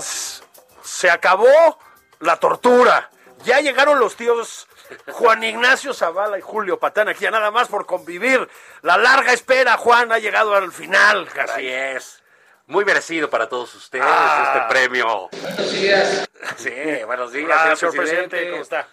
[0.00, 1.78] Se acabó
[2.20, 3.10] la tortura.
[3.44, 4.66] Ya llegaron los tíos
[5.12, 8.48] Juan Ignacio Zavala y Julio Patán aquí, ya nada más por convivir.
[8.82, 12.22] La larga espera, Juan, ha llegado al final, Así es.
[12.66, 14.54] Muy merecido para todos ustedes Ah.
[14.56, 15.28] este premio.
[15.30, 16.28] Buenos días.
[16.56, 16.70] Sí,
[17.06, 18.88] buenos días, Hola, señor señor presidente, ¿cómo está?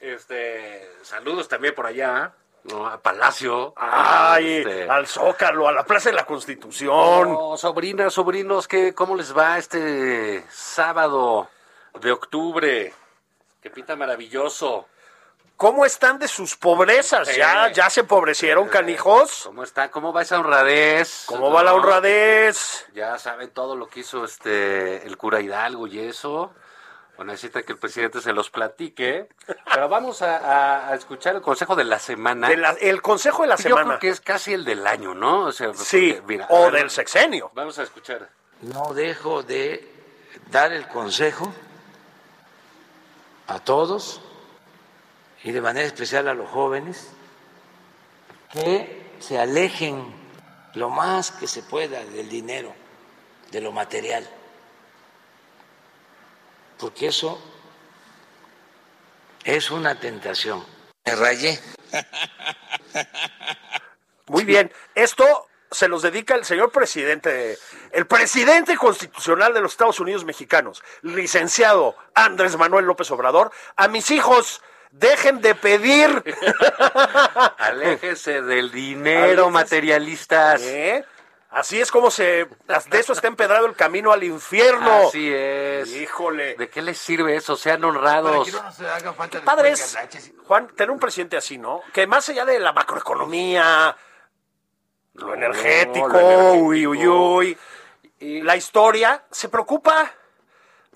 [0.00, 2.32] Este, saludos también por allá,
[2.68, 2.86] ¿no?
[2.86, 3.74] a Palacio.
[3.76, 7.34] Ay, Este, al Zócalo, a la Plaza de la Constitución.
[7.36, 11.48] oh, sobrinas, sobrinos, ¿qué, ¿cómo les va este sábado
[12.00, 12.94] de octubre?
[13.62, 14.86] Que pinta maravilloso.
[15.56, 17.34] ¿Cómo están de sus pobrezas?
[17.34, 17.72] ¿Ya, Eh.
[17.74, 19.42] ya se empobrecieron, canijos?
[19.44, 19.90] ¿Cómo está?
[19.90, 21.24] ¿Cómo va esa honradez?
[21.26, 21.78] ¿Cómo va la ¿No?
[21.78, 22.86] honradez?
[22.94, 26.52] Ya saben todo lo que hizo este el cura Hidalgo y eso.
[27.18, 29.28] O necesita que el presidente se los platique.
[29.74, 32.48] Pero vamos a, a- a escuchar el consejo de la semana.
[32.48, 33.84] De la- el consejo de la Yo semana.
[33.88, 35.46] creo que es casi el del año, ¿no?
[35.46, 37.50] O sea, Sí, porque, mira, o ver, del sexenio.
[37.54, 38.28] Vamos a escuchar.
[38.62, 39.92] No dejo de
[40.50, 41.52] dar el consejo
[43.48, 44.20] a todos
[45.42, 47.08] y de manera especial a los jóvenes
[48.52, 50.14] que se alejen
[50.74, 52.72] lo más que se pueda del dinero,
[53.50, 54.28] de lo material,
[56.78, 57.40] porque eso
[59.44, 60.64] es una tentación.
[61.04, 61.58] Me rayé.
[64.26, 64.72] Muy bien.
[64.94, 67.58] Esto se los dedica el señor presidente,
[67.92, 74.10] el presidente constitucional de los Estados Unidos mexicanos, licenciado Andrés Manuel López Obrador, a mis
[74.10, 74.62] hijos.
[74.90, 76.08] Dejen de pedir.
[77.58, 79.50] Aléjese del dinero, Aléjese.
[79.50, 80.62] materialistas.
[80.62, 81.04] ¿Eh?
[81.58, 82.46] Así es como se.
[82.90, 85.08] De eso está empedrado el camino al infierno.
[85.08, 85.88] Así es.
[85.90, 86.54] Híjole.
[86.54, 87.56] ¿De qué les sirve eso?
[87.56, 88.48] Sean honrados.
[89.44, 89.98] Padres,
[90.46, 91.82] Juan, tener un presidente así, ¿no?
[91.92, 93.96] Que más allá de la macroeconomía,
[95.14, 96.64] lo No, energético, lo energético.
[96.64, 97.58] uy, uy, uy,
[98.20, 100.12] Y la historia, se preocupa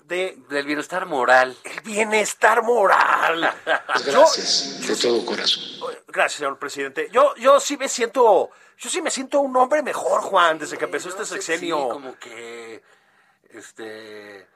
[0.05, 1.57] de del bienestar moral.
[1.63, 3.53] el bienestar moral.
[4.05, 5.63] Gracias, de todo corazón.
[6.07, 7.09] Gracias, señor presidente.
[7.11, 10.85] Yo, yo sí me siento, yo sí me siento un hombre mejor, Juan, desde que
[10.85, 11.77] empezó este sexenio.
[11.77, 12.83] Sí, como que,
[13.49, 14.47] este,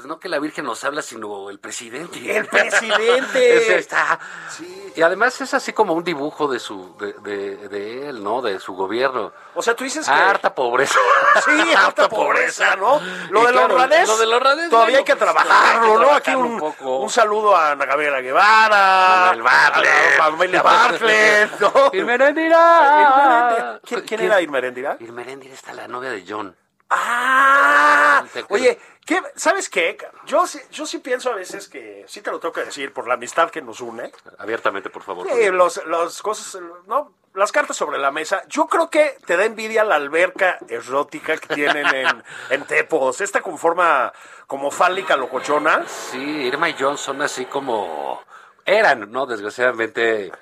[0.00, 2.18] pues no que la Virgen nos habla, sino el presidente.
[2.38, 3.56] El presidente.
[3.58, 4.18] Ese está.
[4.48, 4.94] Sí.
[4.96, 8.40] Y además es así como un dibujo de su, de, de, de él, ¿no?
[8.40, 9.30] De su gobierno.
[9.54, 10.12] O sea, tú dices que...
[10.12, 10.98] Harta pobreza.
[11.44, 12.98] Sí, harta pobreza, ¿no?
[13.30, 14.70] Lo Y de la claro, honradez, Lo de la honradez.
[14.70, 16.10] todavía bueno, hay que pues, trabajarlo, ¿no?
[16.12, 19.90] Aquí un, un saludo a Ana Gabriela Guevara, Manuel Bartlett.
[19.90, 21.72] a la familia Bartlett, ¿no?
[21.92, 23.80] Irmerendira.
[23.84, 24.96] ¿Quién, quién era Irmerendira?
[24.98, 26.56] Irmerendira está la novia de John.
[26.90, 28.24] ¡Ah!
[28.48, 29.96] Oye, ¿qué, ¿sabes qué?
[30.26, 33.06] Yo, sí- yo sí pienso a veces que, sí te lo tengo que decir, por
[33.06, 35.26] la amistad que nos une, Abiertamente, por favor.
[35.28, 38.42] Sí, los, los cosas, no, las cartas sobre la mesa.
[38.48, 43.20] Yo creo que te da envidia la alberca erótica que tienen en, en Tepos.
[43.20, 44.12] Esta con forma
[44.46, 45.86] como fálica locochona.
[45.86, 48.22] Sí, Irma y John son así como
[48.64, 49.26] eran, ¿no?
[49.26, 50.32] Desgraciadamente,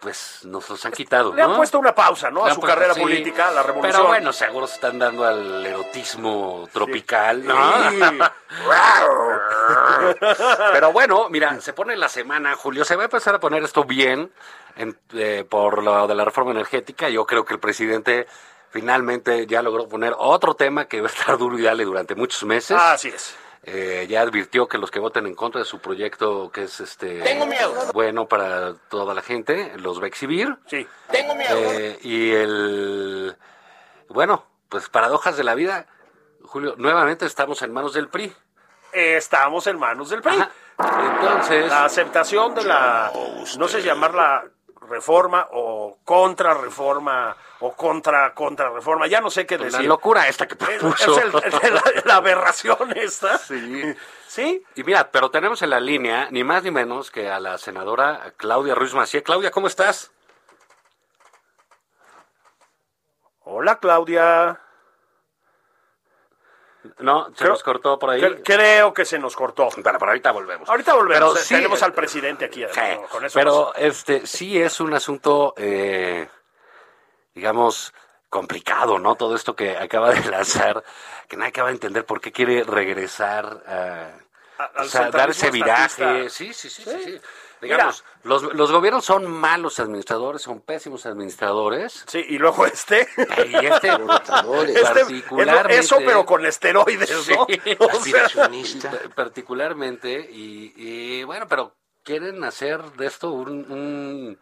[0.00, 2.44] pues nos los han quitado, Le han puesto una pausa, ¿no?
[2.44, 3.92] Le A su carrera sí, política, a la revolución.
[3.92, 7.90] Pero bueno, seguro se están dando al erotismo tropical, ¿no?
[7.90, 8.00] Sí.
[10.72, 13.84] Pero bueno, mira, se pone la semana, Julio, se va a empezar a poner esto
[13.84, 14.30] bien
[14.76, 17.08] en- eh, por lo de la reforma energética.
[17.08, 18.26] Yo creo que el presidente
[18.70, 22.44] finalmente ya logró poner otro tema que va a estar duro y dale durante muchos
[22.44, 22.76] meses.
[22.78, 23.34] Así es.
[23.66, 27.20] Eh, ya advirtió que los que voten en contra de su proyecto, que es este
[27.20, 27.72] Tengo miedo.
[27.92, 30.56] bueno para toda la gente, los va a exhibir.
[30.66, 30.86] Sí.
[31.10, 31.56] Tengo miedo.
[31.56, 33.36] Eh, y el
[34.08, 35.86] bueno, pues paradojas de la vida,
[36.44, 38.32] Julio, nuevamente estamos en manos del PRI.
[38.92, 40.36] Estamos en manos del PRI.
[40.38, 40.50] Ajá.
[40.78, 43.10] Entonces, La aceptación de la,
[43.58, 44.44] no sé si llamarla
[44.88, 49.84] reforma o contrarreforma o contra contrarreforma, ya no sé qué la decir.
[49.86, 51.18] locura esta que propuso.
[51.18, 51.24] es
[51.62, 53.38] el- la, la aberración esta.
[53.38, 53.94] Sí.
[54.26, 54.62] ¿Sí?
[54.74, 58.34] Y mira, pero tenemos en la línea ni más ni menos que a la senadora
[58.36, 59.22] Claudia Ruiz Macié.
[59.22, 60.10] Claudia, ¿cómo estás?
[63.44, 64.60] Hola, Claudia.
[66.98, 68.20] No, se Creo- nos cortó por ahí.
[68.20, 69.68] Cre- Creo que se nos cortó.
[69.74, 70.68] Pero, pero ahorita volvemos.
[70.68, 71.18] Ahorita volvemos.
[71.32, 72.64] Pero eh, sí, Tenemos eh, al presidente aquí.
[72.70, 76.28] Sí, además, con eso pero este sí es un asunto, eh,
[77.36, 77.92] digamos,
[78.30, 79.14] complicado, ¿no?
[79.14, 80.82] Todo esto que acaba de lanzar,
[81.28, 84.10] que nadie acaba de entender por qué quiere regresar a,
[84.58, 86.28] A- o al sea, dar ese viraje.
[86.30, 86.90] Sí, sí, sí, sí.
[87.04, 87.20] sí.
[87.62, 87.76] Mira.
[87.76, 92.04] Digamos, los, los gobiernos son malos administradores, son pésimos administradores.
[92.06, 93.08] Sí, y luego este.
[93.48, 93.88] Y este,
[94.66, 97.46] Este, particularmente, eso, pero con esteroides, ¿no?
[97.46, 97.76] Sí.
[97.80, 98.28] O sea,
[99.14, 104.38] particularmente y, y, bueno pero quieren hacer de esto un un,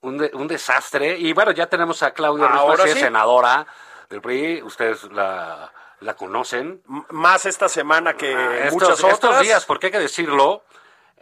[0.00, 3.00] un, de- un desastre y bueno ya tenemos a Claudia Ruiz Ahora Massieu, sí.
[3.00, 3.66] senadora
[4.10, 9.12] del PRI ustedes la, la conocen m- más esta semana que Ah, estos, muchas otras.
[9.14, 10.64] estos días porque hay que decirlo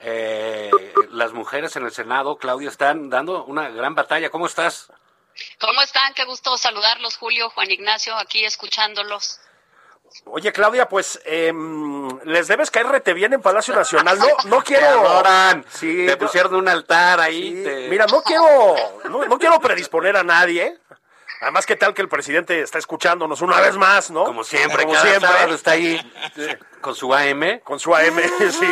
[0.01, 0.71] eh,
[1.11, 4.91] las mujeres en el Senado Claudia están dando una gran batalla ¿cómo estás?
[5.61, 6.15] ¿Cómo están?
[6.15, 9.39] Qué gusto saludarlos, Julio, Juan Ignacio, aquí escuchándolos.
[10.27, 14.19] Oye, Claudia, pues em, les debes caer rete bien en Palacio Nacional.
[14.19, 14.87] No, no Te quiero.
[15.01, 18.75] adoran, Sí, te no- pusieron un altar ahí Sí, te- Mira, no quiero,
[19.11, 20.79] no, no quiero predisponer a nadie.
[21.43, 24.25] Además, ¿qué tal que el presidente está escuchándonos una vez más, no?
[24.25, 25.29] Como siempre, Como cada siempre.
[25.29, 26.13] sábado está ahí
[26.81, 27.61] con su AM.
[27.63, 28.17] Con su AM,
[28.51, 28.67] sí.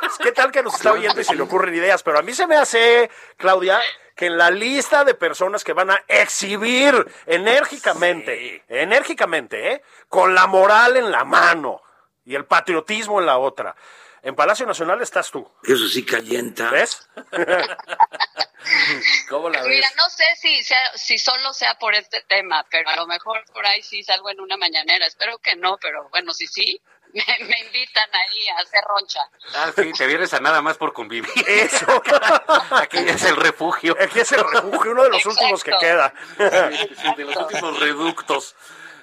[0.00, 2.02] Pues, ¿Qué tal que nos está oyendo y se le ocurren ideas?
[2.02, 3.80] Pero a mí se me hace, Claudia,
[4.16, 6.94] que en la lista de personas que van a exhibir
[7.26, 9.82] enérgicamente, enérgicamente, ¿eh?
[10.08, 11.82] con la moral en la mano
[12.24, 13.76] y el patriotismo en la otra,
[14.22, 16.70] en Palacio Nacional estás tú, Eso sí calienta.
[16.70, 17.08] ¿ves?
[19.28, 19.68] ¿Cómo la ves?
[19.68, 23.44] Mira, no sé si, sea, si solo sea por este tema, pero a lo mejor
[23.52, 25.06] por ahí sí salgo en una mañanera.
[25.06, 26.80] Espero que no, pero bueno, si sí,
[27.40, 29.20] me, me invitan ahí a hacer roncha.
[29.54, 31.30] Ah, sí, te vienes a nada más por convivir.
[31.46, 31.86] Eso.
[32.70, 33.96] Aquí es el refugio.
[34.00, 35.40] Aquí es el refugio, uno de los Exacto.
[35.40, 36.12] últimos que queda.
[36.36, 38.54] Sí, de los últimos reductos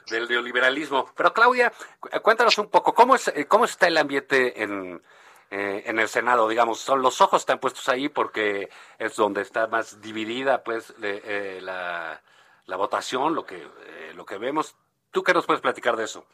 [0.08, 1.12] del neoliberalismo.
[1.16, 5.02] Pero Claudia, cu- cuéntanos un poco, ¿cómo, es, eh, cómo está el ambiente en,
[5.50, 6.48] eh, en el Senado?
[6.50, 8.70] Digamos, son los ojos están puestos ahí porque
[9.00, 12.22] es donde está más dividida pues le- eh, la,
[12.66, 14.76] la votación, lo que, eh, lo que vemos.
[15.12, 16.26] ¿Tú qué nos puedes platicar de eso?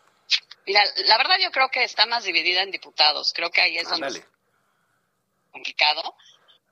[0.65, 3.33] Mira, la verdad yo creo que está más dividida en diputados.
[3.33, 4.25] Creo que ahí es donde Ándale.
[5.51, 6.15] complicado.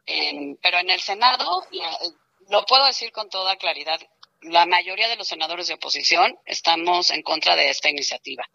[0.05, 1.97] Eh, pero en el Senado, la-
[2.49, 3.99] lo puedo decir con toda claridad,
[4.41, 8.45] la mayoría de los senadores de oposición estamos en contra de esta iniciativa.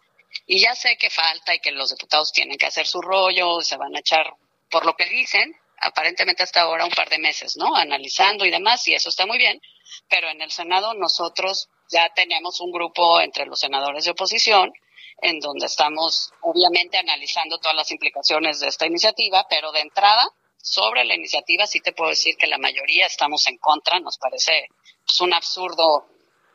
[0.47, 3.77] Y ya sé que falta y que los diputados tienen que hacer su rollo, se
[3.77, 4.33] van a echar,
[4.71, 7.75] por lo que dicen, aparentemente hasta ahora un par de meses, ¿no?
[7.75, 9.61] Analizando y demás, y eso está muy bien.
[10.09, 14.73] Pero en el Senado nosotros ya tenemos un grupo entre los senadores de oposición
[15.23, 20.29] en donde estamos obviamente analizando todas las implicaciones de esta iniciativa, pero de entrada,
[20.61, 24.67] sobre la iniciativa sí te puedo decir que la mayoría estamos en contra, nos parece
[25.05, 26.07] pues, un absurdo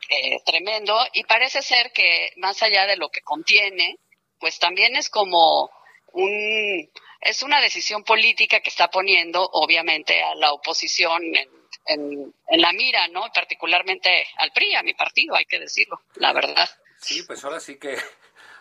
[0.07, 3.97] eh, tremendo y parece ser que más allá de lo que contiene,
[4.39, 5.71] pues también es como
[6.13, 6.89] un
[7.21, 11.49] es una decisión política que está poniendo obviamente a la oposición en,
[11.85, 13.29] en, en la mira, ¿no?
[13.33, 16.69] Particularmente al PRI, a mi partido, hay que decirlo, la verdad.
[17.01, 17.97] Sí, pues ahora sí que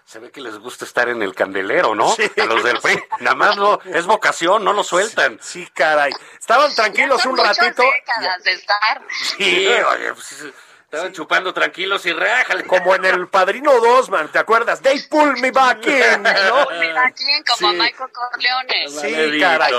[0.09, 2.09] se ve que les gusta estar en el candelero, ¿no?
[2.09, 2.31] Sí.
[2.41, 2.99] A los del PRI.
[3.21, 5.39] Nada más no, es vocación, no lo sueltan.
[5.43, 6.11] Sí, caray.
[6.41, 7.83] Estaban tranquilos un ratito.
[7.83, 9.03] décadas de estar.
[9.37, 10.47] Sí, oye, pues,
[10.85, 12.65] estaban chupando tranquilos y rájale.
[12.65, 14.81] Como en el Padrino 2, man, ¿te acuerdas?
[14.81, 16.69] They pull me back in, ¿no?
[16.81, 17.45] Mira, ¿quién?
[17.45, 17.77] Como Sí.
[17.77, 18.89] Michael Corleone.
[18.89, 19.75] Sí, caray.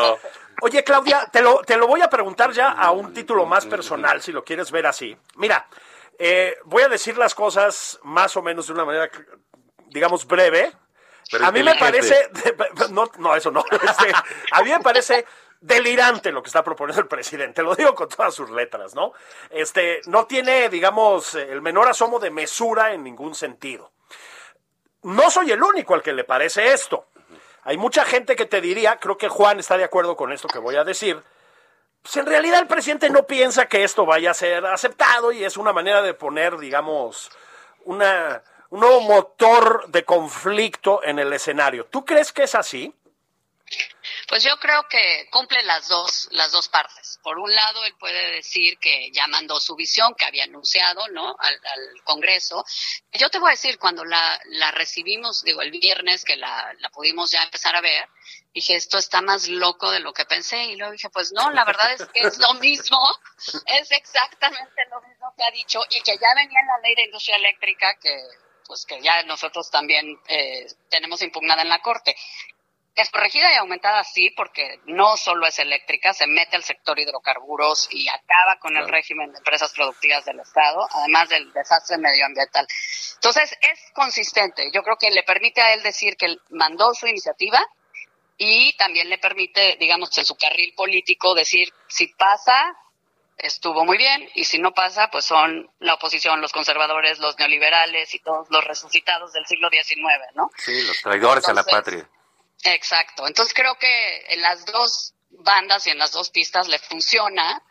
[0.62, 4.21] Oye, Claudia, te lo, te lo voy a preguntar ya a un título más personal,
[4.21, 5.17] si lo quieres ver así.
[5.38, 5.67] Mira,
[6.19, 9.09] eh, voy a decir las cosas más o menos de una manera,
[9.89, 10.72] digamos, breve.
[11.31, 12.29] Pero a mí me parece,
[12.91, 13.63] no, no, eso no.
[13.72, 14.12] Este,
[14.51, 15.25] a mí me parece
[15.62, 17.62] delirante lo que está proponiendo el presidente.
[17.62, 19.13] Lo digo con todas sus letras, ¿no?
[19.50, 23.91] Este, no tiene, digamos, el menor asomo de mesura en ningún sentido.
[25.03, 27.08] No soy el único al que le parece esto.
[27.63, 30.60] Hay mucha gente que te diría, creo que Juan está de acuerdo con esto que
[30.60, 31.22] voy a decir,
[32.01, 35.58] pues en realidad el presidente no piensa que esto vaya a ser aceptado y es
[35.58, 37.29] una manera de poner, digamos,
[37.84, 41.86] una, un nuevo motor de conflicto en el escenario.
[41.86, 42.94] ¿Tú crees que es así?
[44.28, 47.20] Pues yo creo que cumple las dos, las dos partes.
[47.24, 51.36] Por un lado, él puede decir que ya mandó su visión, que había anunciado, ¿no?
[51.40, 51.60] Al,
[52.04, 52.66] Congreso.
[53.14, 57.32] Yo te voy a decir, cuando la, la recibimos, digo, el viernes que la, pudimos
[57.32, 58.08] ya empezar a ver,
[58.54, 60.64] dije, esto está más loco de lo que pensé.
[60.66, 63.00] Y luego dije, pues no, la verdad es que es lo mismo,
[63.66, 67.04] es exactamente lo mismo que ha dicho y que ya venía en la ley de
[67.06, 68.16] industria eléctrica que
[68.70, 72.16] pues que ya nosotros también eh, tenemos impugnada en la Corte.
[72.96, 77.88] Es corregida y aumentada sí, porque no solo es eléctrica, se mete al sector hidrocarburos
[77.92, 82.68] y acaba con el régimen de empresas productivas del Estado, además del desastre medioambiental.
[83.16, 84.70] Entonces, es consistente.
[84.72, 87.60] Yo creo que le permite a él decir que mandó su iniciativa
[88.38, 92.76] y también le permite, digamos, en su carril político decir, si pasa,
[93.39, 98.13] estuvo muy bien y si no pasa, pues son la oposición, los conservadores, los neoliberales
[98.13, 100.00] y todos los resucitados del siglo XIX,
[100.36, 100.51] ¿no?
[100.58, 102.08] Sí, los traidores a la patria.
[102.63, 103.27] Exacto.
[103.27, 107.62] Entonces creo que en las dos bandas y en las dos pistas le funciona,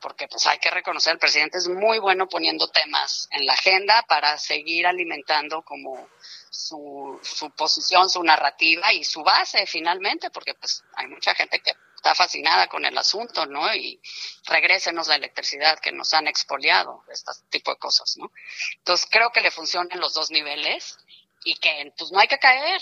[0.00, 4.04] porque pues hay que reconocer, el presidente es muy bueno poniendo temas en la agenda
[4.08, 6.08] para seguir alimentando como
[6.50, 11.72] su, su posición, su narrativa y su base finalmente, porque pues hay mucha gente que
[12.06, 13.74] está fascinada con el asunto, ¿no?
[13.74, 14.00] Y
[14.46, 18.30] regrésenos la electricidad que nos han expoliado, este tipo de cosas, ¿no?
[18.76, 20.98] Entonces creo que le funcionan los dos niveles
[21.42, 22.80] y que pues no hay que caer,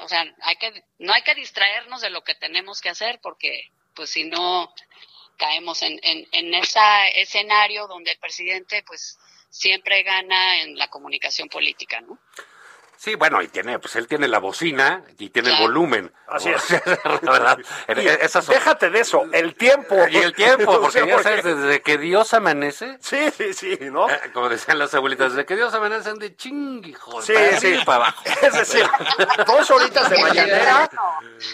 [0.00, 3.70] o, sea, hay que no hay que distraernos de lo que tenemos que hacer porque
[3.94, 4.72] pues si no
[5.36, 6.80] caemos en, en, en ese
[7.16, 9.18] escenario donde el presidente pues
[9.50, 12.18] siempre gana en la comunicación política, ¿no?
[13.02, 16.12] Sí, bueno, y tiene, pues él tiene la bocina y tiene el volumen.
[16.28, 16.70] Así es.
[17.22, 17.58] la verdad.
[18.48, 19.96] Déjate de eso, el tiempo.
[20.08, 22.98] Y el tiempo, porque ya sabes, desde que Dios amanece.
[23.00, 24.08] Sí, sí, sí, ¿no?
[24.08, 27.24] Eh, como decían las abuelitas, desde que Dios amanece de chinguijos.
[27.24, 27.74] Sí, sí.
[27.84, 28.22] para abajo.
[28.40, 28.88] Es decir,
[29.48, 30.88] dos horitas de mañanera.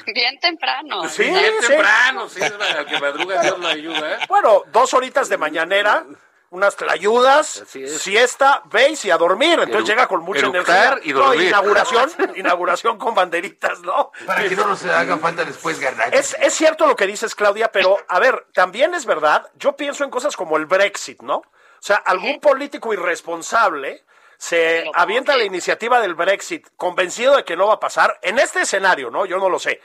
[0.05, 1.09] Bien temprano.
[1.09, 4.17] Sí, bien temprano, sí, al que madruga Dios lo ayuda.
[4.17, 4.19] ¿eh?
[4.29, 6.05] Bueno, dos horitas de mañanera
[6.51, 7.65] unas tlayudas,
[7.99, 9.61] siesta, veis y a dormir.
[9.61, 10.99] Entonces llega con mucha energía.
[11.03, 11.49] Y dormir.
[11.49, 14.13] inauguración, inauguración con banderitas, ¿no?
[14.27, 16.15] Para que no nos haga falta después ganar.
[16.15, 20.05] Es, es cierto lo que dices, Claudia, pero a ver, también es verdad, yo pienso
[20.05, 21.37] en cosas como el Brexit, ¿no?
[21.37, 24.05] O sea, algún político irresponsable
[24.37, 28.61] se avienta la iniciativa del Brexit convencido de que no va a pasar en este
[28.63, 29.27] escenario, ¿no?
[29.27, 29.81] Yo no lo sé.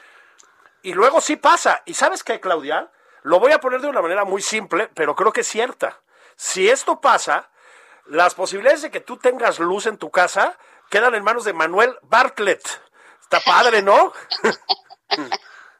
[0.83, 1.81] Y luego sí pasa.
[1.85, 2.89] ¿Y sabes qué, Claudia?
[3.23, 6.01] Lo voy a poner de una manera muy simple, pero creo que es cierta.
[6.35, 7.49] Si esto pasa,
[8.05, 10.57] las posibilidades de que tú tengas luz en tu casa
[10.89, 12.63] quedan en manos de Manuel Bartlett.
[13.21, 14.13] Está padre, ¿no?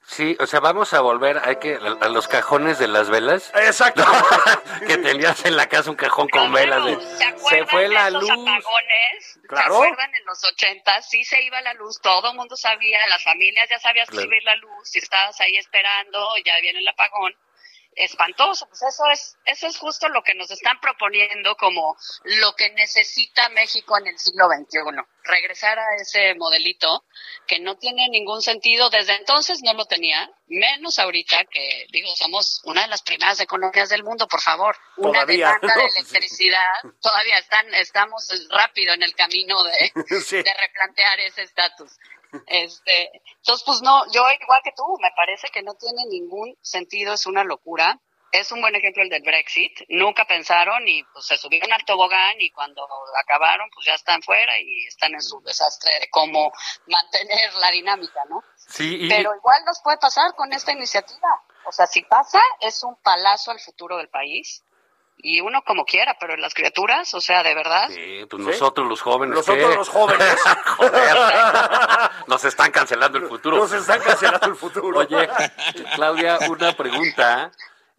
[0.06, 3.52] Sí, o sea, vamos a volver hay que a los cajones de las velas.
[3.56, 4.04] Exacto.
[4.88, 6.86] que tenías en la casa un cajón con velas.
[6.86, 7.00] De,
[7.50, 8.30] se, fue la luz.
[8.30, 9.40] Apagones?
[9.48, 9.80] Claro.
[9.80, 11.02] ¿Se acuerdan en los 80?
[11.04, 14.36] Sí se iba la luz, todo el mundo sabía, las familias ya sabían que iba
[14.44, 17.34] la luz, si estabas ahí esperando, ya viene el apagón
[17.96, 18.68] espantoso.
[18.68, 23.50] Pues eso es, eso es justo lo que nos están proponiendo como lo que necesita
[23.50, 24.80] México en el siglo XXI.
[25.24, 27.06] Regresar a ese modelito
[27.48, 28.90] que no tiene ningún sentido.
[28.90, 33.90] Desde entonces no lo tenía, menos ahorita que, digo, somos una de las primeras economías
[33.90, 34.76] del mundo, por favor.
[34.98, 36.74] Una demanda de electricidad.
[37.02, 39.92] Todavía están, estamos rápido en el camino de,
[40.44, 41.92] de replantear ese estatus.
[42.48, 47.13] Este, entonces, pues no, yo igual que tú, me parece que no tiene ningún sentido,
[47.13, 48.00] es una locura.
[48.32, 49.82] Es un buen ejemplo el del Brexit.
[49.90, 52.84] Nunca pensaron y pues se subieron al tobogán y cuando
[53.22, 56.52] acabaron, pues ya están fuera y están en su desastre de cómo
[56.88, 58.44] mantener la dinámica, ¿no?
[58.58, 59.06] Sí.
[59.08, 61.44] Pero igual nos puede pasar con esta iniciativa.
[61.66, 64.63] O sea, si pasa, es un palazo al futuro del país
[65.25, 67.88] y uno como quiera, pero las criaturas, o sea, de verdad.
[67.89, 69.38] Sí, pues nosotros los jóvenes.
[69.38, 70.36] Nosotros los jóvenes.
[72.27, 73.56] nos están cancelando el futuro.
[73.56, 75.00] Nos están cancelando el futuro.
[75.00, 75.30] Oye,
[75.96, 77.51] Claudia, una pregunta.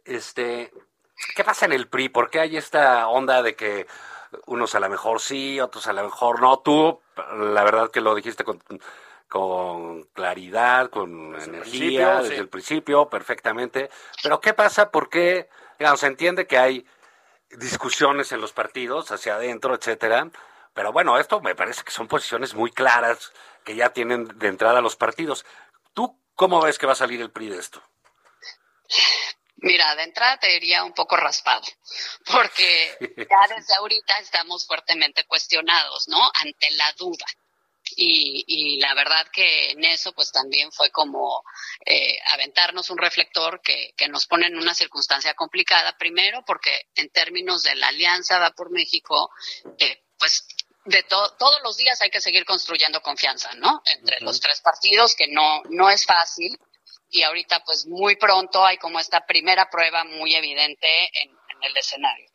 [0.05, 0.71] Este,
[1.35, 2.11] ¿qué pasa en el PRI?
[2.11, 3.87] ¿Por qué hay esta onda de que
[4.45, 6.59] unos a lo mejor sí, otros a lo mejor no?
[6.59, 8.63] Tú, la verdad que lo dijiste con,
[9.31, 13.89] con claridad, con energía, desde el principio, perfectamente.
[14.23, 14.91] Pero ¿qué pasa?
[14.91, 15.49] ¿Por qué?
[15.79, 16.87] Digamos, se entiende que hay
[17.59, 20.31] discusiones en los partidos, hacia adentro, etcétera.
[20.75, 23.33] Pero bueno, esto me parece que son posiciones muy claras
[23.65, 25.45] que ya tienen de entrada los partidos.
[25.95, 27.83] ¿Tú cómo ves que va a salir el PRI de esto?
[29.57, 31.63] Mira, de entrada te diría un poco raspado,
[32.31, 36.19] porque ya desde ahorita estamos fuertemente cuestionados, ¿no?
[36.43, 37.25] Ante la duda.
[37.97, 41.45] Y, y, la verdad que en eso pues también fue como
[41.85, 47.11] eh, aventarnos un reflector que, que, nos pone en una circunstancia complicada, primero porque en
[47.11, 49.31] términos de la alianza va por México,
[49.79, 50.47] eh, pues
[50.85, 53.83] de todos los días hay que seguir construyendo confianza, ¿no?
[53.87, 56.59] Entre los tres partidos, que no, no es fácil.
[57.11, 60.89] Y ahorita, pues muy pronto hay como esta primera prueba muy evidente
[61.23, 61.31] en,
[61.63, 62.29] el escenario.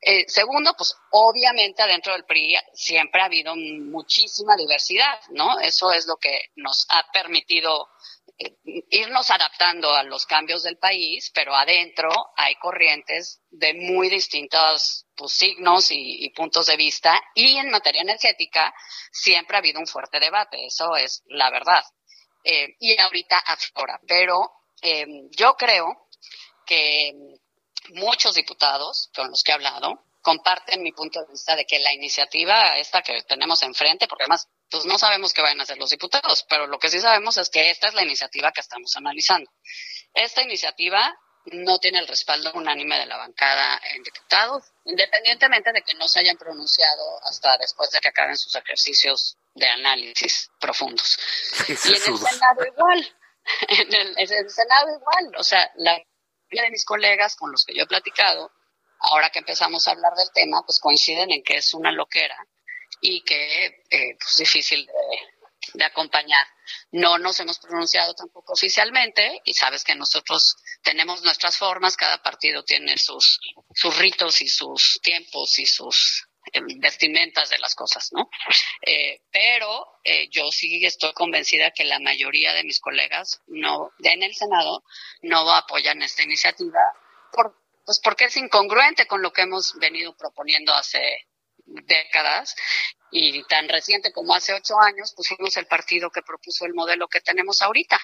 [0.00, 5.58] Eh, segundo, pues obviamente adentro del PRI siempre ha habido muchísima diversidad, ¿no?
[5.60, 7.88] Eso es lo que nos ha permitido
[8.90, 15.32] irnos adaptando a los cambios del país, pero adentro hay corrientes de muy distintos pues,
[15.32, 18.74] signos y, puntos de vista y en materia energética
[19.10, 21.82] siempre ha habido un fuerte debate, eso es la verdad.
[22.44, 24.52] Eh, y ahorita aflora, pero
[25.30, 26.08] yo creo
[26.66, 27.12] que
[27.94, 31.92] muchos diputados con los que he hablado comparten mi punto de vista de que la
[31.92, 35.90] iniciativa esta que tenemos enfrente, porque además pues no sabemos qué van a hacer los
[35.90, 39.48] diputados, pero lo que sí sabemos es que esta es la iniciativa que estamos analizando.
[40.12, 41.16] Esta iniciativa
[41.52, 46.20] no tiene el respaldo unánime de la bancada en diputados, independientemente de que no se
[46.20, 51.18] hayan pronunciado hasta después de que acaben sus ejercicios de análisis profundos.
[51.68, 53.16] y en el Senado igual,
[53.68, 56.02] en el, en el Senado igual, o sea, la
[56.46, 58.52] mayoría de mis colegas con los que yo he platicado,
[59.00, 62.36] ahora que empezamos a hablar del tema, pues coinciden en que es una loquera
[63.00, 64.86] y que eh, es pues, difícil
[65.74, 66.46] de, acompañar.
[66.92, 72.64] No nos hemos pronunciado tampoco oficialmente y sabes que nosotros tenemos nuestras formas, cada partido
[72.64, 73.40] tiene sus,
[73.74, 76.35] sus ritos y sus tiempos y sus eh,
[76.78, 78.28] vestimentas de las cosas, ¿no?
[78.82, 80.00] Eh, pero
[80.30, 84.84] yo sí estoy convencida que la mayoría de mis colegas no en el Senado
[85.22, 86.80] no apoyan esta iniciativa
[87.32, 91.26] por, pues porque es incongruente con lo que hemos venido proponiendo hace
[91.66, 92.54] décadas
[93.10, 97.08] y tan reciente como hace ocho años, pues fuimos el partido que propuso el modelo
[97.08, 98.00] que tenemos ahorita.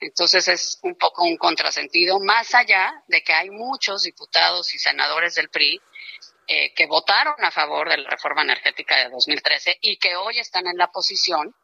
[0.00, 5.34] Entonces es un poco un contrasentido, más allá de que hay muchos diputados y senadores
[5.34, 5.80] del PRI
[6.50, 10.66] eh, que votaron a favor de la reforma energética de 2013 y que hoy están
[10.66, 11.54] en la posición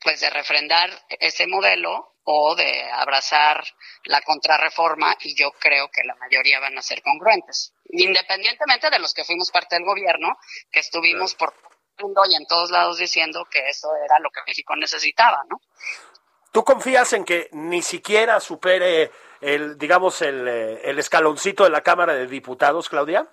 [0.00, 3.64] pues de refrendar ese modelo o de abrazar
[4.04, 9.12] la contrarreforma y yo creo que la mayoría van a ser congruentes, independientemente de los
[9.12, 10.38] que fuimos parte del gobierno,
[10.70, 14.40] que estuvimos por todo mundo y en todos lados diciendo que eso era lo que
[14.46, 15.60] México necesitaba, ¿no?
[16.52, 21.82] ¿Tú confías en que ni siquiera supere el, digamos, el, eh, el escaloncito de la
[21.82, 23.28] Cámara de Diputados, Claudia?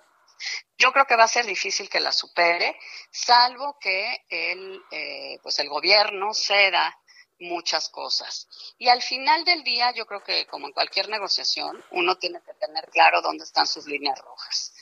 [0.76, 2.78] Yo creo que va a ser difícil que la supere,
[3.10, 6.96] salvo que el, eh, pues el gobierno ceda
[7.40, 8.48] muchas cosas.
[8.78, 12.54] Y al final del día, yo creo que como en cualquier negociación, uno tiene que
[12.54, 14.72] tener claro dónde están sus líneas rojas.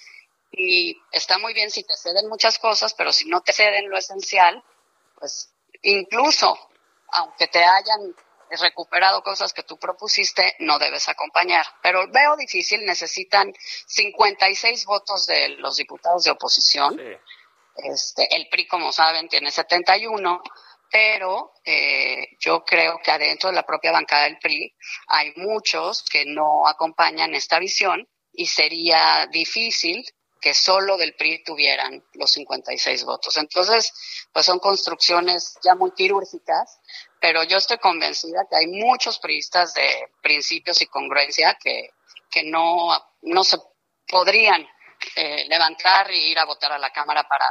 [0.53, 3.99] Y está muy bien si te ceden muchas cosas, pero si no te ceden lo
[3.99, 4.63] esencial,
[5.19, 6.59] pues incluso
[7.09, 8.15] aunque te hayan
[8.51, 11.67] recuperado cosas que tú propusiste, no debes acompañar.
[11.83, 13.53] Pero veo difícil, necesitan
[13.87, 17.01] 56 votos de los diputados de oposición.
[17.77, 20.43] Este, el PRI, como saben, tiene 71,
[20.91, 24.75] pero eh, yo creo que adentro de la propia bancada del PRI
[25.09, 30.05] hay muchos que no acompañan esta visión y sería difícil
[30.41, 33.37] que solo del PRI tuvieran los 56 votos.
[33.37, 33.93] Entonces,
[34.33, 36.79] pues son construcciones ya muy quirúrgicas,
[37.21, 41.91] pero yo estoy convencida que hay muchos priistas de principios y congruencia que,
[42.31, 42.89] que no,
[43.23, 43.59] no se
[44.09, 44.67] podrían
[45.15, 47.49] eh, levantar e ir a votar a la Cámara para,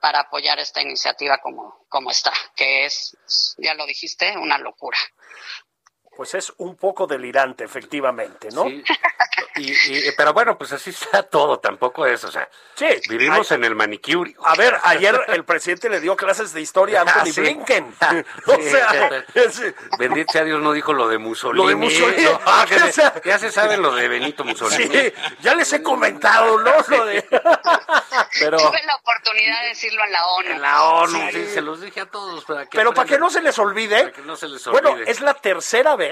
[0.00, 3.16] para apoyar esta iniciativa como, como está, que es,
[3.58, 4.98] ya lo dijiste, una locura
[6.16, 8.64] pues es un poco delirante, efectivamente, ¿no?
[8.64, 8.82] Sí.
[9.56, 13.74] Y, pero bueno, pues así está todo, tampoco es, o sea, sí, vivimos en el
[13.74, 14.34] manicure.
[14.44, 17.94] A ver, ayer el presidente le dio clases de historia a Anthony ah, Blinken.
[18.46, 19.24] o sea,
[19.98, 21.62] bendito sea Dios no dijo lo de Mussolini.
[21.62, 22.26] Lo de Mussolini.
[22.46, 22.66] Ah,
[23.24, 24.92] ya se sabe lo de Benito Mussolini.
[24.92, 26.72] Sí, ya les he comentado, ¿no?
[26.88, 27.22] Lo de...
[28.40, 28.58] pero...
[28.58, 30.50] Tuve la oportunidad de decirlo en la ONU.
[30.50, 32.44] En la ONU, sí, se los dije a todos.
[32.44, 34.00] Para que pero para que no se les olvide.
[34.00, 34.82] Para que no se les olvide.
[34.82, 36.03] Bueno, es la tercera vez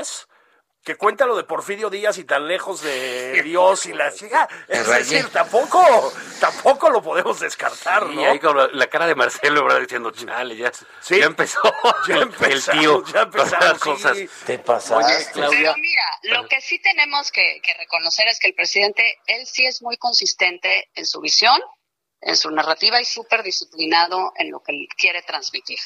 [0.85, 4.48] que cuenta lo de Porfirio Díaz y tan lejos de Dios y la chica.
[4.66, 8.20] Es decir, tampoco, tampoco lo podemos descartar, ¿no?
[8.20, 9.81] Y ahí con la, cara de Marcelo, ¿verdad?
[9.81, 10.72] Diciendo, chale, ya,
[11.09, 11.61] ya empezó.
[12.09, 12.72] Ya empezó.
[12.72, 13.05] El tío.
[13.12, 14.18] Ya empezaron cosas.
[14.44, 15.33] Te pasaste.
[15.35, 19.64] Pero mira, lo que sí tenemos que, que reconocer es que el presidente, él sí
[19.66, 21.61] es muy consistente en su visión,
[22.20, 25.78] en su narrativa y súper disciplinado en lo que quiere transmitir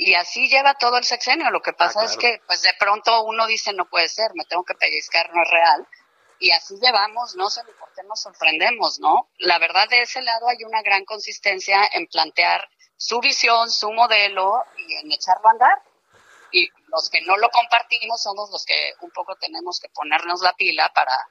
[0.00, 1.50] y así lleva todo el sexenio.
[1.50, 4.44] Lo que pasa ah, es que, pues de pronto uno dice, no puede ser, me
[4.44, 5.88] tengo que pellizcar, no es real.
[6.38, 9.28] Y así llevamos, no sé por qué nos sorprendemos, ¿no?
[9.38, 14.64] La verdad, de ese lado hay una gran consistencia en plantear su visión, su modelo
[14.76, 15.82] y en echarlo a andar.
[16.52, 20.52] Y los que no lo compartimos somos los que un poco tenemos que ponernos la
[20.52, 21.28] pila para,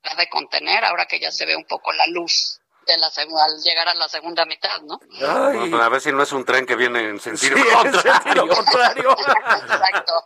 [0.00, 3.62] para de contener, ahora que ya se ve un poco la luz de la al
[3.62, 5.00] llegar a la segunda mitad, ¿no?
[5.20, 8.22] Ay, a ver si no es un tren que viene en sí, sentido en contrario.
[8.22, 9.10] sentido contrario.
[9.10, 10.24] Exacto.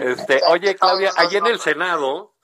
[0.00, 1.60] Este, oye, Claudia, allí en el.
[1.60, 2.34] Senado,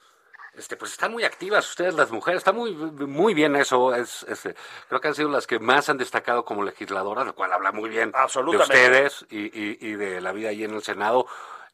[0.56, 4.54] este, pues están muy activas ustedes las mujeres, está muy, muy bien eso, es, este,
[4.88, 7.88] creo que han sido las que más han destacado como legisladoras, lo cual habla muy
[7.90, 11.26] bien de ustedes y, y- y de la vida allí en el Senado.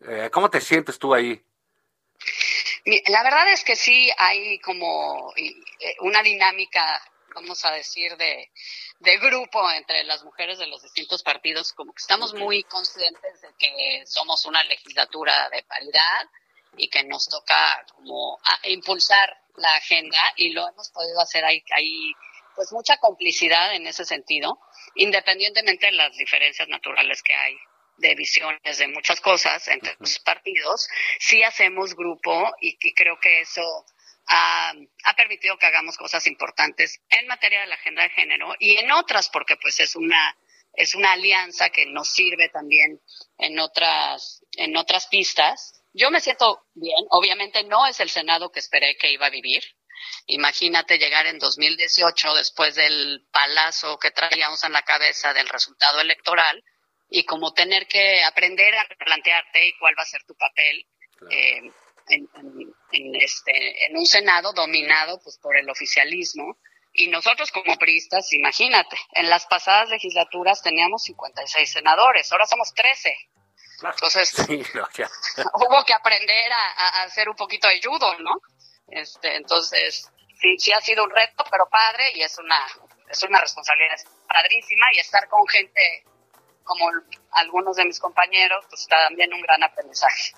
[0.07, 1.45] Eh, ¿Cómo te sientes tú ahí?
[3.09, 5.55] La verdad es que sí hay como eh,
[6.01, 7.03] una dinámica,
[7.35, 8.51] vamos a decir, de,
[9.01, 13.49] de grupo entre las mujeres de los distintos partidos, como que estamos muy conscientes de
[13.59, 16.27] que somos una legislatura de paridad
[16.77, 21.63] y que nos toca como a- impulsar la agenda y lo hemos podido hacer ahí,
[21.77, 22.13] ahí
[22.55, 24.59] pues mucha complicidad en ese sentido,
[24.95, 27.57] independientemente de las diferencias naturales que hay
[27.97, 30.89] de visiones de muchas cosas entre los partidos,
[31.19, 33.85] sí hacemos grupo y, y creo que eso
[34.31, 34.73] ha,
[35.05, 38.91] ha permitido que hagamos cosas importantes en materia de la agenda de género y en
[38.93, 40.37] otras porque pues es una
[40.73, 43.01] es una alianza que nos sirve también
[43.39, 45.83] en otras en otras pistas.
[45.93, 49.65] Yo me siento bien, obviamente no es el Senado que esperé que iba a vivir.
[50.27, 56.63] Imagínate llegar en 2018 después del palazo que traíamos en la cabeza del resultado electoral
[57.11, 60.87] y como tener que aprender a plantearte y cuál va a ser tu papel
[61.31, 61.73] eh,
[62.11, 66.57] en, en- en este, en un Senado dominado pues, por el oficialismo.
[66.93, 73.15] Y nosotros como priistas, imagínate, en las pasadas legislaturas teníamos 56 senadores, ahora somos 13.
[73.83, 75.09] Entonces, Sí, no, ya.
[75.55, 78.41] hubo que aprender a, a- hacer un poquito de judo, ¿no?
[78.89, 82.59] Este, entonces, sí, sí ha sido un reto, pero padre, y es una,
[83.09, 83.97] es una responsabilidad
[84.29, 86.05] padrísima, y estar con gente
[86.65, 86.91] como
[87.33, 90.33] algunos de mis compañeros, pues está también un gran aprendizaje.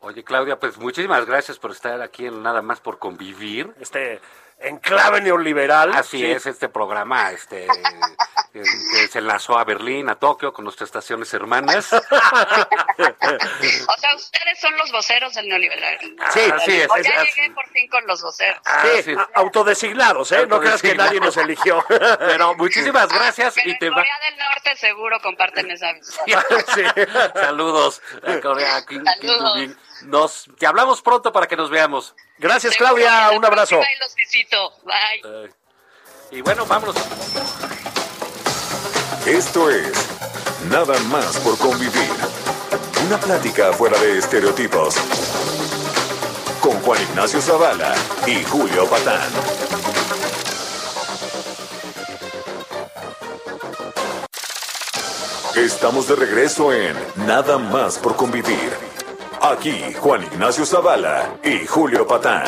[0.00, 3.72] Oye, Claudia, pues muchísimas gracias por estar aquí en Nada más por convivir.
[3.80, 4.20] Este
[4.60, 5.92] enclave neoliberal.
[5.94, 6.26] Así Sí.
[6.30, 7.66] es este programa, este
[8.52, 8.64] que,
[9.08, 11.92] se enlazó a Berlín, a Tokio, con nuestras estaciones hermanas.
[12.98, 16.16] O sea, ustedes son los voceros del neoliberalismo.
[16.30, 16.90] Sí, así es.
[16.90, 17.30] O es ya así.
[17.40, 18.60] llegué por fin con los voceros.
[18.82, 19.14] Sí, sí.
[19.34, 20.46] autodesignados, ¿eh?
[20.46, 21.84] No creas que nadie nos eligió.
[22.18, 23.96] Pero muchísimas gracias Pero y en te va.
[23.96, 26.26] Corea del Norte seguro comparten esa visión.
[26.74, 26.82] Sí.
[27.34, 29.76] Saludos a Corea, Saludos.
[30.02, 32.14] Nos te hablamos pronto para que nos veamos.
[32.38, 33.30] Gracias, Seguro, Claudia.
[33.30, 33.76] la Un abrazo.
[34.00, 34.72] los visito.
[34.84, 35.44] Bye.
[35.46, 35.50] Eh,
[36.32, 36.96] y bueno, vámonos.
[39.26, 39.92] Esto es
[40.70, 42.10] Nada más por convivir.
[43.06, 44.96] Una plática fuera de estereotipos.
[46.60, 47.94] Con Juan Ignacio Zavala
[48.26, 49.30] y Julio Patán.
[55.54, 56.96] Estamos de regreso en
[57.26, 58.85] Nada más por convivir.
[59.52, 62.46] Aquí Juan Ignacio Zavala y Julio Patán.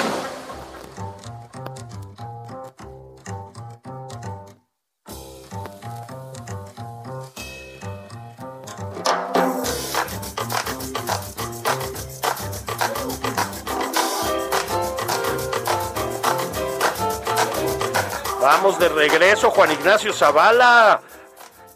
[18.41, 21.01] Vamos de regreso, Juan Ignacio Zavala.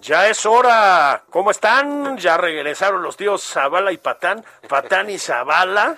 [0.03, 1.23] Ya es hora.
[1.31, 2.19] ¿Cómo están?
[2.19, 4.45] Ya regresaron los tíos Zavala y Patán.
[4.69, 5.97] Patán y Zavala.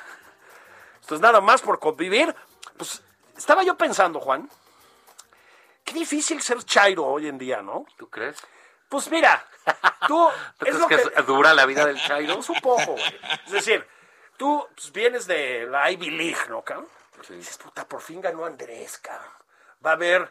[1.01, 2.35] Esto es nada más por convivir.
[2.77, 3.03] Pues
[3.35, 4.51] estaba yo pensando, Juan.
[5.85, 7.87] Qué difícil ser chairo hoy en día, ¿no?
[7.97, 8.37] ¿Tú crees?
[8.91, 9.43] Pues mira,
[10.07, 10.29] tú...
[10.59, 11.23] ¿Tú es crees lo que, que...
[11.23, 12.41] dura la vida del Chairo?
[12.41, 13.21] Es un poco, güey.
[13.47, 13.89] Es decir,
[14.37, 16.89] tú pues, vienes de la Ivy League, ¿no, cabrón?
[17.27, 17.37] Sí.
[17.37, 19.33] Dices, puta, por fin ganó Andrés, cabrón.
[19.85, 20.31] Va a haber,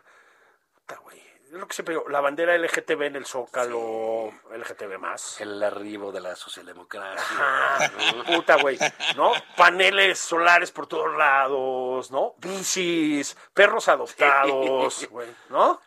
[0.76, 1.33] puta, güey.
[1.54, 5.40] Es lo que siempre digo, la bandera LGTB en el Zócalo, LGTB más.
[5.40, 7.92] El arribo de la socialdemocracia.
[8.26, 8.80] Puta, güey,
[9.16, 9.34] ¿no?
[9.56, 12.34] Paneles solares por todos lados, ¿no?
[12.40, 15.80] Bicis, perros adoptados, güey, ¿no?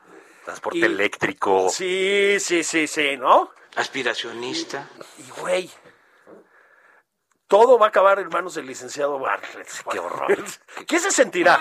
[0.45, 1.69] Transporte Y- eléctrico.
[1.69, 3.51] Sí, sí, sí, sí, ¿no?
[3.75, 4.89] Aspiracionista.
[5.19, 5.69] Y, güey,
[7.49, 9.69] todo va a acabar en manos del licenciado Bartlett.
[9.91, 10.45] Qué horror.
[10.87, 11.59] ¿Qué se sentirá?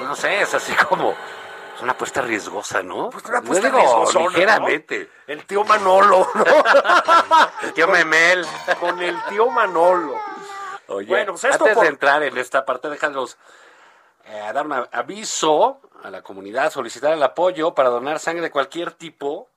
[0.00, 1.14] No sé, es así como.
[1.84, 3.10] Una apuesta riesgosa, ¿no?
[3.10, 3.70] Pues una apuesta
[4.20, 5.10] ligeramente.
[5.26, 6.44] El tío Manolo, ¿no?
[7.62, 8.46] El tío Memel.
[8.80, 10.14] Con el tío Manolo.
[10.88, 13.36] Oye, Bueno, pues esto antes por- de entrar en esta parte, déjanos
[14.24, 18.92] eh, dar un aviso a la comunidad, solicitar el apoyo para donar sangre de cualquier
[18.92, 19.48] tipo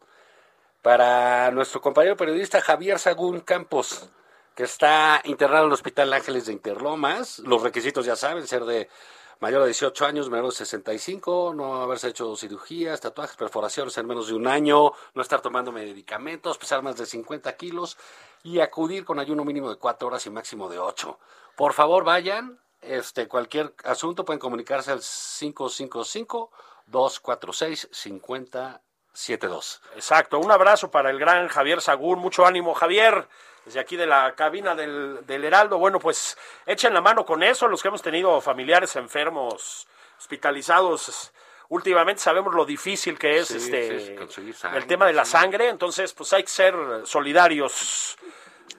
[0.82, 4.10] para nuestro compañero periodista Javier Sagún Campos,
[4.56, 7.40] que está internado en el Hospital Ángeles de Interlomas.
[7.40, 8.90] Los requisitos ya saben, ser de
[9.39, 14.28] mayor de 18 años, menor de 65, no haberse hecho cirugías, tatuajes, perforaciones en menos
[14.28, 17.97] de un año, no estar tomando medicamentos, pesar más de 50 kilos
[18.43, 21.19] y acudir con ayuno mínimo de 4 horas y máximo de 8.
[21.56, 22.60] Por favor, vayan.
[22.80, 26.52] Este, cualquier asunto pueden comunicarse al 555
[26.91, 29.80] 246-5072.
[29.95, 33.30] Exacto, un abrazo para el gran Javier Sagún, mucho ánimo Javier,
[33.67, 35.77] desde aquí de la cabina del, del Heraldo.
[35.77, 41.34] Bueno, pues echen la mano con eso, los que hemos tenido familiares enfermos, hospitalizados.
[41.67, 45.25] Últimamente sabemos lo difícil que es Sí, este sí, conseguir sangre, el tema de la
[45.25, 45.32] sí.
[45.32, 48.17] sangre, entonces pues hay que ser solidarios,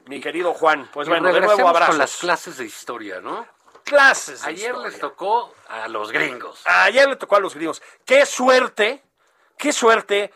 [0.06, 0.88] mi querido Juan.
[0.90, 1.88] Pues bueno, de nuevo abrazos.
[1.90, 3.46] con las clases de historia, ¿no?
[3.84, 4.42] clases.
[4.42, 6.62] de Ayer les tocó a los gringos.
[6.64, 7.82] Ayer le tocó a los gringos.
[8.06, 9.02] Qué suerte,
[9.58, 10.32] qué suerte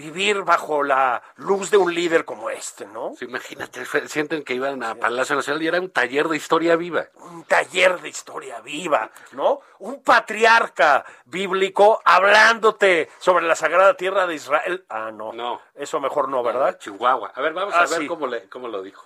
[0.00, 3.12] vivir bajo la luz de un líder como este, ¿no?
[3.18, 7.08] Sí, imagínate, sienten que iban a Palacio Nacional y era un taller de historia viva.
[7.16, 9.60] Un taller de historia viva, ¿no?
[9.78, 14.84] Un patriarca bíblico hablándote sobre la sagrada tierra de Israel.
[14.88, 15.32] Ah, no.
[15.32, 15.60] No.
[15.74, 16.78] Eso mejor no, ¿verdad?
[16.78, 17.32] Chihuahua.
[17.34, 18.06] A ver, vamos Ah, a ver sí.
[18.06, 19.04] cómo, le, cómo lo dijo.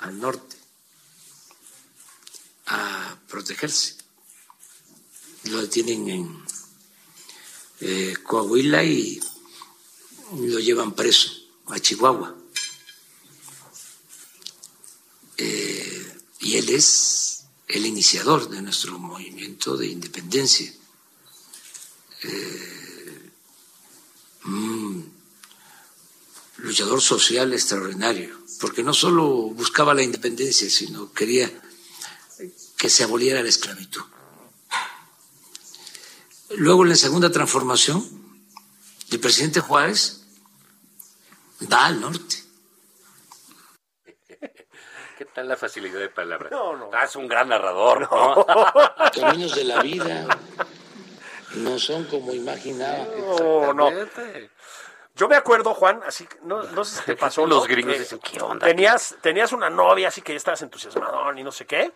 [0.00, 0.56] al norte
[2.66, 3.96] a protegerse.
[5.44, 6.44] Lo detienen en
[7.80, 9.20] eh, Coahuila y
[10.32, 11.30] lo llevan preso
[11.66, 12.36] a Chihuahua.
[15.36, 20.72] Eh, y él es el iniciador de nuestro movimiento de independencia.
[22.22, 22.74] Eh,
[26.74, 31.52] luchador social extraordinario, porque no solo buscaba la independencia, sino quería
[32.76, 34.02] que se aboliera la esclavitud.
[36.56, 38.13] Luego, en la segunda transformación,
[39.10, 40.26] el presidente Juárez
[41.72, 42.36] va al norte.
[45.18, 46.50] ¿Qué tal la facilidad de palabra?
[46.50, 46.90] No, no.
[46.92, 48.46] Ah, es un gran narrador, ¿no?
[49.14, 50.26] Caminos de la vida
[51.56, 53.06] no son como imaginaba.
[53.18, 53.90] No, no.
[55.16, 57.46] Yo me acuerdo, Juan, así que no, no sé si te pasó.
[57.46, 58.66] Los gringos dicen, ¿qué onda?
[58.66, 61.92] Tenías, tenías una novia, así que ya estabas entusiasmadón y no sé qué.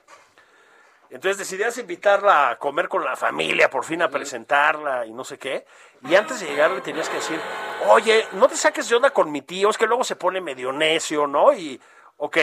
[1.10, 5.38] Entonces decidías invitarla a comer con la familia, por fin a presentarla y no sé
[5.38, 5.64] qué.
[6.08, 7.40] Y antes de llegar le tenías que decir,
[7.88, 10.72] oye, no te saques de onda con mi tío, es que luego se pone medio
[10.72, 11.52] necio, ¿no?
[11.52, 11.80] Y,
[12.18, 12.38] ok,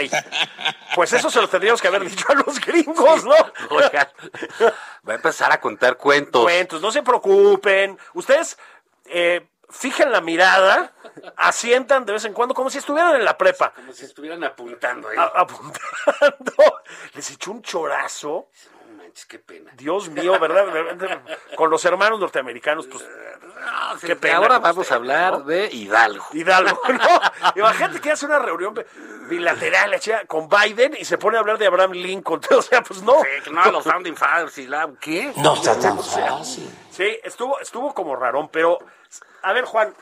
[0.95, 3.35] pues eso se lo tendríamos que haber dicho a los gringos, ¿no?
[3.69, 4.09] Oigan,
[5.07, 6.43] va a empezar a contar cuentos.
[6.43, 7.97] cuentos, no se preocupen.
[8.13, 8.57] Ustedes
[9.05, 10.93] eh, fijen la mirada,
[11.37, 15.09] asientan de vez en cuando, como si estuvieran en la prepa, Como si estuvieran apuntando
[15.09, 15.17] ahí.
[15.17, 16.53] a- apuntando.
[17.13, 18.49] Les echó un chorazo.
[19.15, 19.71] Manches, qué pena.
[19.77, 21.21] Dios mío, ¿verdad?
[21.55, 25.45] Con los hermanos norteamericanos, pues No, Qué pena ahora con vamos a hablar ¿no?
[25.45, 26.25] de Hidalgo.
[26.33, 27.51] Hidalgo, ¿no?
[27.55, 28.75] Imagínate que hace una reunión
[29.29, 29.97] bilateral
[30.27, 32.41] con Biden y se pone a hablar de Abraham Lincoln.
[32.55, 33.13] O sea, pues no.
[33.21, 34.91] Sí, que no, los Founding Fathers y la...
[34.99, 35.31] ¿Qué?
[35.37, 36.69] No está tan fácil.
[36.89, 38.79] Sí, estuvo, estuvo como rarón, pero
[39.43, 39.93] a ver, Juan,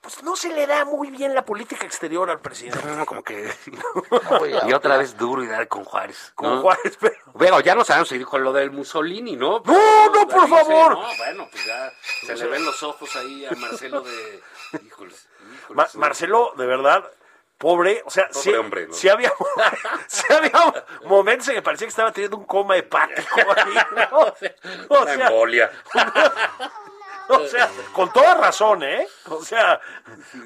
[0.00, 2.80] pues no se le da muy bien la política exterior al presidente.
[2.86, 3.52] No, como que...
[4.66, 6.32] y otra vez duro y dar con Juárez.
[6.34, 6.62] Con.
[6.62, 7.16] Juárez, pero.
[7.34, 9.62] Bueno, ya no sabemos si dijo lo del Mussolini, ¿no?
[9.64, 10.92] No, no, por Dice, favor.
[10.98, 11.92] No, bueno, pues ya
[12.24, 14.42] se le ven los ojos ahí a Marcelo de...
[14.86, 15.76] Híjoles, híjoles.
[15.76, 17.04] Ma- Marcelo, de verdad,
[17.58, 18.94] pobre, o sea, Pobre sí, hombre, ¿no?
[18.94, 19.32] sí había,
[20.06, 23.74] sí había momentos en que parecía que estaba teniendo un coma hepático ahí,
[24.10, 24.18] ¿no?
[24.88, 25.70] O Una sea, embolia.
[27.38, 29.06] o sea, con toda razón, ¿eh?
[29.28, 29.80] O sea,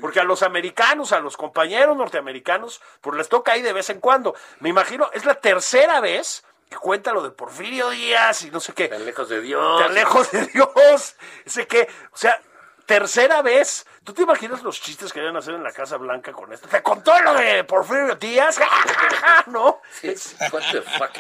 [0.01, 4.01] porque a los americanos, a los compañeros norteamericanos, pues les toca ahí de vez en
[4.01, 4.35] cuando.
[4.61, 8.73] Me imagino, es la tercera vez que cuenta lo de Porfirio Díaz y no sé
[8.73, 8.88] qué.
[8.88, 9.81] Tan lejos de Dios.
[9.81, 11.16] Tan lejos de Dios.
[11.47, 12.40] Sé que, o sea,
[12.87, 13.87] tercera vez.
[14.05, 16.69] ¿Tú te imaginas los chistes que iban a hacer en la Casa Blanca con esto?
[16.69, 18.61] Te contó lo de Porfirio Díaz,
[19.47, 19.81] ¿no?
[20.53, 21.11] What the fuck?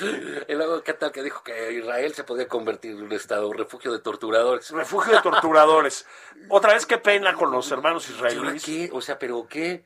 [0.48, 3.58] Y luego, ¿qué tal que dijo que Israel se podía convertir en un estado, un
[3.58, 4.70] refugio de torturadores?
[4.70, 6.06] Refugio de torturadores.
[6.48, 8.64] Otra vez, qué pena con los hermanos ¿Y ahora israelíes.
[8.64, 8.90] qué?
[8.92, 9.84] O sea, ¿pero qué?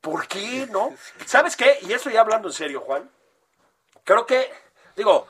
[0.00, 0.94] ¿Por qué, no?
[1.26, 1.78] ¿Sabes qué?
[1.82, 3.10] Y esto ya hablando en serio, Juan.
[4.04, 4.50] Creo que,
[4.94, 5.26] digo,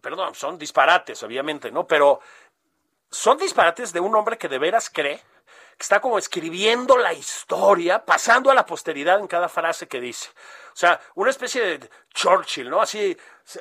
[0.00, 1.86] perdón, son disparates, obviamente, ¿no?
[1.86, 2.20] Pero
[3.10, 5.22] son disparates de un hombre que de veras cree
[5.76, 10.30] que está como escribiendo la historia, pasando a la posteridad en cada frase que dice.
[10.72, 12.80] O sea, una especie de Churchill, ¿no?
[12.80, 13.16] Así,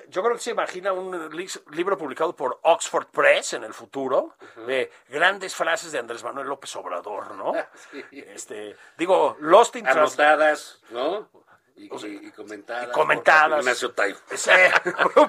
[0.10, 4.36] yo creo que se imagina un li- libro publicado por Oxford Press en el futuro,
[4.68, 7.54] de grandes frases de Andrés Manuel López Obrador, ¿no?
[8.12, 11.30] Este, digo, Lost in Anotadas, ¿no?
[11.76, 12.88] Y, y- y comentadas.
[12.90, 13.50] Y comentadas.
[13.50, 14.20] por Ignacio Taibo.
[14.30, 14.72] Ese,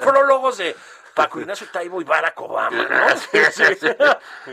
[0.00, 0.76] prólogos de
[1.14, 3.16] Paco Ignacio Taibo y Barack Obama, ¿no?
[3.52, 3.86] Sí, sí.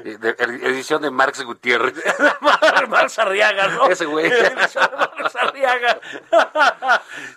[0.03, 0.35] De-
[0.67, 1.95] edición de Marx Gutiérrez.
[2.41, 3.87] Mar, Mar Sarriaga, ¿no?
[3.87, 4.29] Ese güey.
[4.29, 5.99] Mar Sarriaga.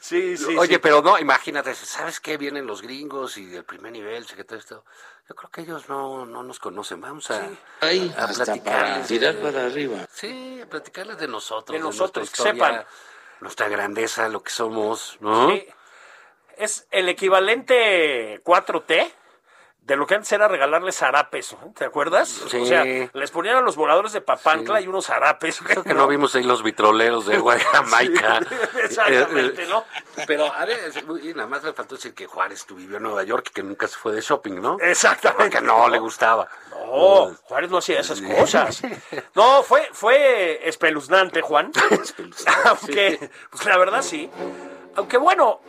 [0.01, 0.79] Sí, sí, Oye, sí.
[0.79, 2.37] pero no, imagínate, ¿sabes qué?
[2.37, 4.85] Vienen los gringos y del primer nivel, secretario de Estado.
[5.29, 7.01] Yo creo que ellos no, no nos conocen.
[7.01, 7.49] Vamos a,
[7.81, 9.07] Ahí, a para platicarles.
[9.07, 10.07] tirar de- para arriba.
[10.12, 11.73] Sí, a platicarles de nosotros.
[11.75, 12.87] De nosotros, nuestra que historia, sepan.
[13.45, 15.51] Nuestra grandeza, lo que somos, ¿no?
[15.51, 15.67] Sí.
[16.57, 19.13] Es el equivalente 4T
[19.85, 21.73] de lo que antes era regalarles zarapes, ¿no?
[21.75, 22.29] ¿te acuerdas?
[22.49, 22.57] Sí.
[22.57, 25.61] O sea, les ponían a los voladores de Papantla y unos zarapes.
[25.61, 28.40] Creo que no vimos ahí los vitroleros de Jamaica.
[28.49, 29.85] Sí, exactamente, ¿no?
[30.27, 30.90] Pero a ver,
[31.23, 33.62] y nada más le faltó decir que Juárez tú vivió en Nueva York y que
[33.62, 34.79] nunca se fue de shopping, ¿no?
[34.81, 35.59] Exactamente.
[35.59, 36.49] Porque no le gustaba.
[36.70, 38.83] No, Juárez no hacía esas cosas.
[39.35, 41.73] No, fue, fue espeluznante, Juan.
[41.90, 44.31] Espeluznante, Aunque, pues la verdad sí.
[44.97, 45.61] Aunque bueno,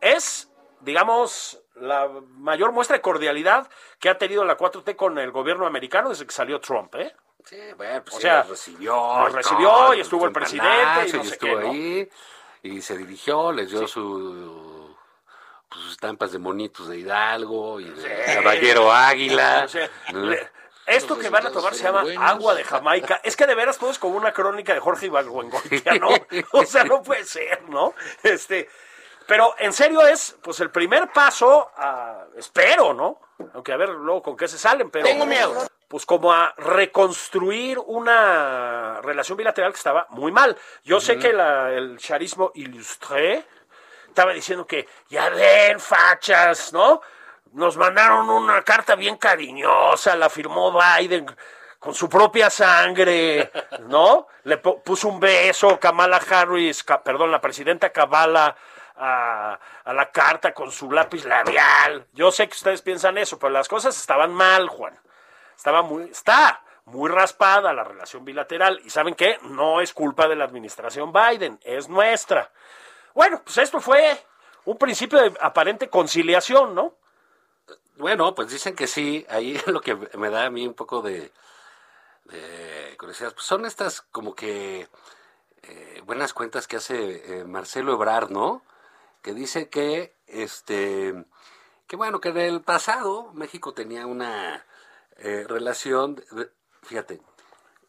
[0.00, 0.50] es,
[0.80, 6.08] digamos, la mayor muestra de cordialidad que ha tenido la 4T con el gobierno americano
[6.10, 7.14] desde que salió Trump, ¿eh?
[7.44, 8.94] Sí, bueno, pues O sí, sea, recibió.
[9.24, 11.64] los y recibió todo, y estuvo el presidente y Palacio, no y sé estuvo qué,
[11.64, 11.70] ¿no?
[11.70, 12.10] ahí
[12.62, 14.96] y se dirigió, les dio su
[15.68, 19.62] pues, sus estampas de monitos de Hidalgo y de Caballero Águila.
[19.64, 20.20] O sea, ¿no?
[20.24, 20.50] le-
[20.86, 23.20] esto que van a tomar se llama agua de Jamaica.
[23.22, 26.08] Es que de veras todo es como una crónica de Jorge Ibargüengoitia, ¿no?
[26.52, 27.92] O sea, no puede ser, ¿no?
[28.22, 28.68] Este,
[29.28, 33.20] pero en serio es, pues el primer paso a, espero, ¿no?
[33.54, 35.04] Aunque a ver luego con qué se salen, pero...
[35.04, 35.66] Tengo miedo.
[35.86, 40.56] Pues como a reconstruir una relación bilateral que estaba muy mal.
[40.82, 43.44] Yo sé que la- el charismo ilustré
[44.08, 47.00] estaba diciendo que, ya ven, fachas, ¿no?
[47.52, 51.26] Nos mandaron una carta bien cariñosa, la firmó Biden
[51.78, 53.50] con su propia sangre,
[53.86, 54.26] ¿no?
[54.44, 58.56] Le pu- puso un beso Kamala Harris, ca- perdón, la presidenta Kamala
[58.98, 62.06] a, la carta con su lápiz labial.
[62.12, 64.98] Yo sé que ustedes piensan eso, pero las cosas estaban mal, Juan.
[65.56, 68.80] Estaba muy, está muy raspada la relación bilateral.
[68.84, 69.38] Y ¿saben qué?
[69.42, 72.50] No es culpa de la administración Biden, es nuestra.
[73.14, 74.24] Bueno, pues esto fue
[74.64, 76.94] un principio de aparente conciliación, ¿no?
[77.96, 79.26] Bueno, pues dicen que sí.
[79.28, 81.32] Ahí lo que me da a mí un poco de,
[82.24, 84.88] de curiosidad pues son estas como que
[85.62, 88.62] eh, buenas cuentas que hace eh, Marcelo Ebrard, ¿no?
[89.22, 91.24] Que dice que este
[91.86, 94.64] que bueno que en el pasado México tenía una
[95.16, 96.50] eh, relación, de-
[96.82, 97.20] fíjate,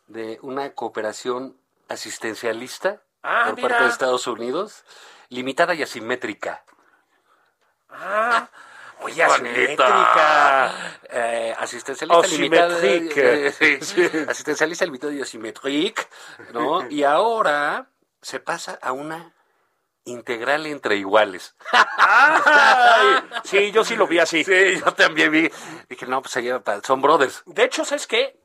[0.08, 1.58] de una cooperación
[1.90, 3.68] asistencialista Ah, por mira.
[3.70, 4.86] parte de Estados Unidos,
[5.28, 6.64] limitada y asimétrica.
[7.90, 8.50] Ah,
[9.02, 10.74] oye, asimétrica.
[11.10, 12.78] Eh, asistencialista limitada.
[12.82, 16.02] Eh, sí, Asistencialista limitado y asimétrique,
[16.54, 16.90] ¿no?
[16.90, 17.90] Y ahora
[18.22, 19.34] se pasa a una
[20.10, 21.56] integral entre iguales.
[21.72, 24.44] Ay, sí, yo sí lo vi así.
[24.44, 25.50] Sí, yo también vi.
[25.88, 26.82] Dije, no, pues se lleva para...
[26.82, 27.44] Son brothers.
[27.46, 28.40] De hecho, ¿sabes qué?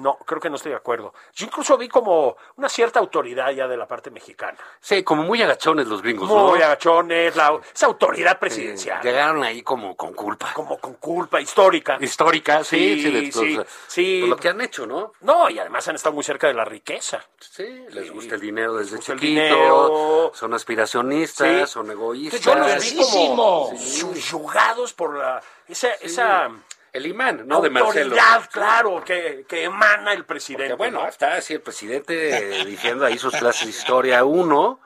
[0.00, 1.12] No, creo que no estoy de acuerdo.
[1.34, 4.58] Yo incluso vi como una cierta autoridad ya de la parte mexicana.
[4.80, 6.48] Sí, como muy agachones los gringos, ¿no?
[6.48, 9.02] Muy agachones, la, esa autoridad presidencial.
[9.02, 10.52] Llegaron ahí como con culpa.
[10.54, 11.98] como con culpa histórica.
[12.00, 14.18] Histórica, sí, Sí, sí, de- sí, o sea, sí.
[14.20, 15.12] por lo que han hecho, ¿no?
[15.20, 17.22] No, y además han estado muy cerca de la riqueza.
[17.38, 20.32] Sí, les gusta el dinero desde el chiquito, dinero.
[20.34, 22.40] son aspiracionistas, son egoístas.
[22.40, 26.50] Yo los vi como subyugados por la, esa, esa
[26.92, 27.60] El imán, ¿no?
[27.60, 28.16] De Marcelo.
[28.50, 30.74] claro, que, que emana el presidente.
[30.74, 31.08] bueno, ¿no?
[31.08, 32.14] está así el presidente
[32.66, 34.80] diciendo ahí sus clases de historia uno,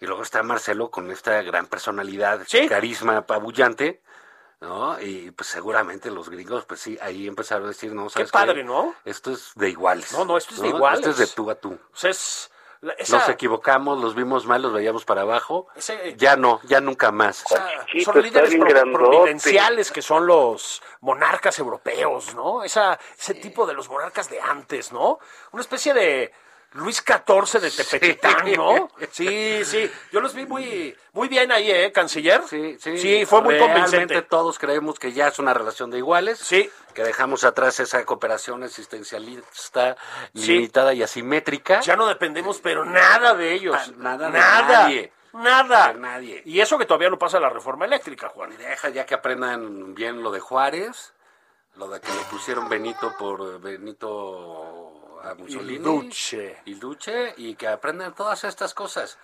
[0.00, 2.68] y luego está Marcelo con esta gran personalidad, este Sí.
[2.68, 4.00] carisma apabullante,
[4.60, 5.00] ¿no?
[5.00, 8.94] Y pues seguramente los gringos, pues sí, ahí empezaron a decir, no, ¿sabes padre, ¿no?
[9.04, 10.12] Esto es de iguales.
[10.12, 11.00] No, no, esto es de iguales.
[11.00, 11.72] Esto es de tú a tú.
[11.72, 12.50] O sea, es
[12.82, 15.68] la- esa, Nos equivocamos, los vimos mal, los veíamos para abajo.
[15.74, 17.44] Ese- Ya no, ya nunca más.
[17.86, 22.62] Chiquito, son líderes pro- providenciales que son los monarcas europeos, ¿no?
[22.62, 25.18] Esa, ese tipo de los monarcas de antes, ¿no?
[25.52, 26.32] Una especie de
[26.74, 28.88] Luis XIV de Tepetitán, ¿no?
[29.10, 29.90] Sí, sí.
[30.10, 32.42] Yo los vi muy, muy bien ahí, ¿eh, canciller?
[32.48, 32.96] Sí, sí.
[32.98, 34.22] Sí, fue muy Realmente convincente.
[34.22, 36.38] todos creemos que ya es una relación de iguales.
[36.38, 36.70] Sí.
[36.94, 39.96] Que dejamos atrás esa cooperación asistencialista
[40.34, 40.46] Sí.
[40.52, 41.80] limitada y asimétrica.
[41.80, 43.76] Ya no dependemos, pero nada de ellos.
[43.78, 44.82] Ah, nada de nada.
[44.84, 45.12] nadie.
[45.34, 45.92] Nada.
[45.92, 46.42] De nadie.
[46.46, 48.56] Y eso que todavía no pasa la reforma eléctrica, Juan.
[48.56, 51.12] Deja ya que aprendan bien lo de Juárez,
[51.76, 54.81] lo de que le pusieron Benito por Benito
[55.22, 55.74] a Mussolini.
[55.76, 56.62] Il Duce.
[56.66, 59.18] Il Duce, y que aprendan todas estas cosas.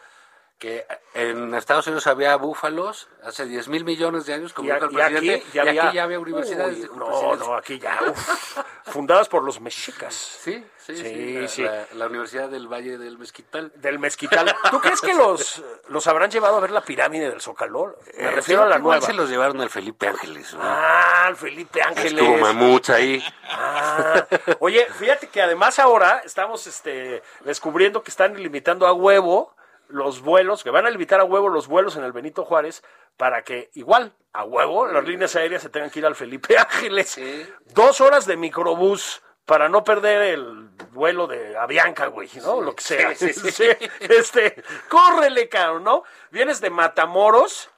[0.58, 4.74] Que en Estados Unidos había búfalos hace 10 mil millones de años, como Y, a-
[4.74, 6.78] dijo el y aquí presidente, ya y había, aquí ya había universidades.
[6.78, 7.96] Uy, no, no, aquí ya.
[8.10, 8.58] uf.
[8.86, 10.12] fundadas por los mexicas.
[10.14, 11.02] Sí, sí, sí.
[11.04, 11.62] Sí, la, sí.
[11.62, 13.70] la- la Universidad del Valle del Mezquital.
[13.76, 14.52] Del mezquital.
[14.70, 17.94] ¿Tú crees que los, los habrán llevado a ver la pirámide del Zócalo?
[18.16, 19.00] Me Eh, refiero a la nueva.
[19.06, 20.54] se los llevaron al Felipe Ángeles.
[20.54, 20.60] ¿no?
[20.62, 22.14] Ah, el Felipe Ángeles.
[22.14, 23.22] Estuvo mamuts ahí.
[23.48, 24.26] Ah,
[24.58, 29.54] oye, fíjate que además ahora estamos este, descubriendo que están limitando a huevo
[29.88, 32.82] los vuelos, que van a limitar a huevo los vuelos en el Benito Juárez
[33.16, 37.10] para que igual, a huevo, las líneas aéreas se tengan que ir al Felipe Ángeles.
[37.10, 37.48] Sí.
[37.74, 42.60] Dos horas de microbús para no perder el vuelo de Avianca, güey, ¿no?
[42.60, 43.14] Lo que sea.
[43.14, 43.28] Sí,
[44.00, 46.04] Este, córrele, cabrón, ¿no?
[46.30, 47.70] Vienes de Matamoros,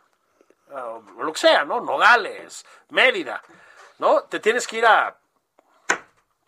[0.75, 1.81] ah, lo que sea, ¿no?
[1.81, 3.41] Nogales, Mérida,
[3.99, 4.25] ¿no?
[4.25, 5.17] Te tienes que ir a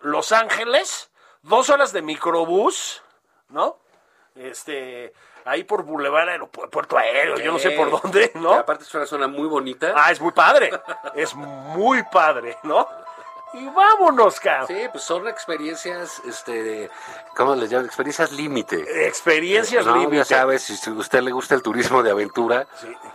[0.00, 3.00] Los Ángeles, dos horas de microbús,
[3.48, 3.78] ¿no?
[4.34, 5.12] Este,
[5.45, 6.40] ahí por Boulevard
[6.70, 8.55] Puerto Aéreo, yo no sé por dónde, ¿no?
[8.55, 9.93] aparte es una zona muy bonita.
[9.97, 10.70] Ah, es muy padre,
[11.14, 12.86] es muy padre, ¿no?
[13.55, 14.66] Y vámonos, cabrón.
[14.68, 16.88] Sí, pues son experiencias, este,
[17.36, 17.84] ¿cómo les llaman?
[17.84, 19.07] Experiencias límite.
[19.07, 20.16] Experiencias No, límite.
[20.16, 22.66] Ya sabes, si a usted le gusta el turismo de aventura,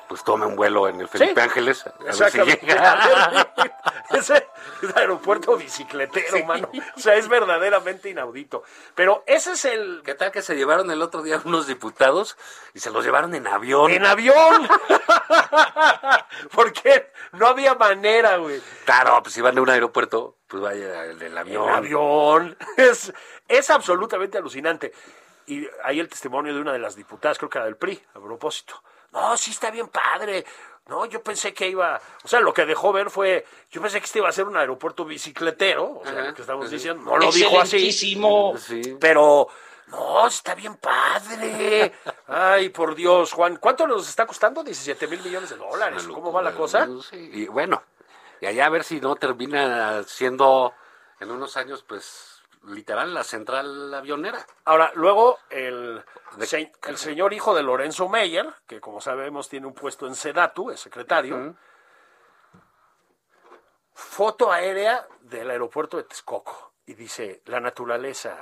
[0.07, 1.39] pues tome un vuelo en el Felipe Sí.
[1.39, 1.85] Ángeles.
[1.87, 3.47] A ver si llega.
[4.11, 4.47] ese
[4.81, 6.69] es aeropuerto bicicletero, mano.
[6.95, 8.63] O sea, es verdaderamente inaudito.
[8.95, 10.01] Pero ese es el.
[10.05, 12.37] ¿Qué tal que se llevaron el otro día unos diputados
[12.73, 13.91] y se los llevaron en avión?
[13.91, 14.67] En avión.
[16.53, 18.61] Porque no había manera, güey.
[18.85, 21.69] Claro, pues si van de un aeropuerto, pues vaya el del avión.
[21.69, 22.57] En avión.
[22.77, 23.13] Es,
[23.47, 24.93] es absolutamente alucinante.
[25.47, 28.19] Y ahí el testimonio de una de las diputadas, creo que era del PRI, a
[28.19, 28.83] propósito.
[29.11, 30.45] No, sí está bien padre.
[30.87, 34.05] No, yo pensé que iba, o sea, lo que dejó ver fue, yo pensé que
[34.05, 37.17] este iba a ser un aeropuerto bicicletero, o sea, Ajá, lo que estamos diciendo, no
[37.17, 37.91] lo dijo así.
[37.91, 38.97] Sí.
[38.99, 39.47] pero
[39.87, 41.93] no, está bien padre.
[42.27, 44.63] Ay, por Dios, Juan, ¿cuánto nos está costando?
[44.63, 46.07] 17 mil millones de dólares.
[46.07, 46.87] ¿Cómo va la cosa?
[47.11, 47.83] y bueno,
[48.39, 50.73] y allá a ver si no termina siendo
[51.19, 52.36] en unos años, pues,
[52.67, 54.45] literal, la central avionera.
[54.65, 56.03] Ahora, luego el,
[56.41, 60.71] se- el señor hijo de Lorenzo Meyer, que como sabemos tiene un puesto en Sedatu,
[60.71, 61.55] es secretario,
[63.93, 66.73] foto aérea del aeropuerto de Texcoco.
[66.85, 68.37] Y dice, la naturaleza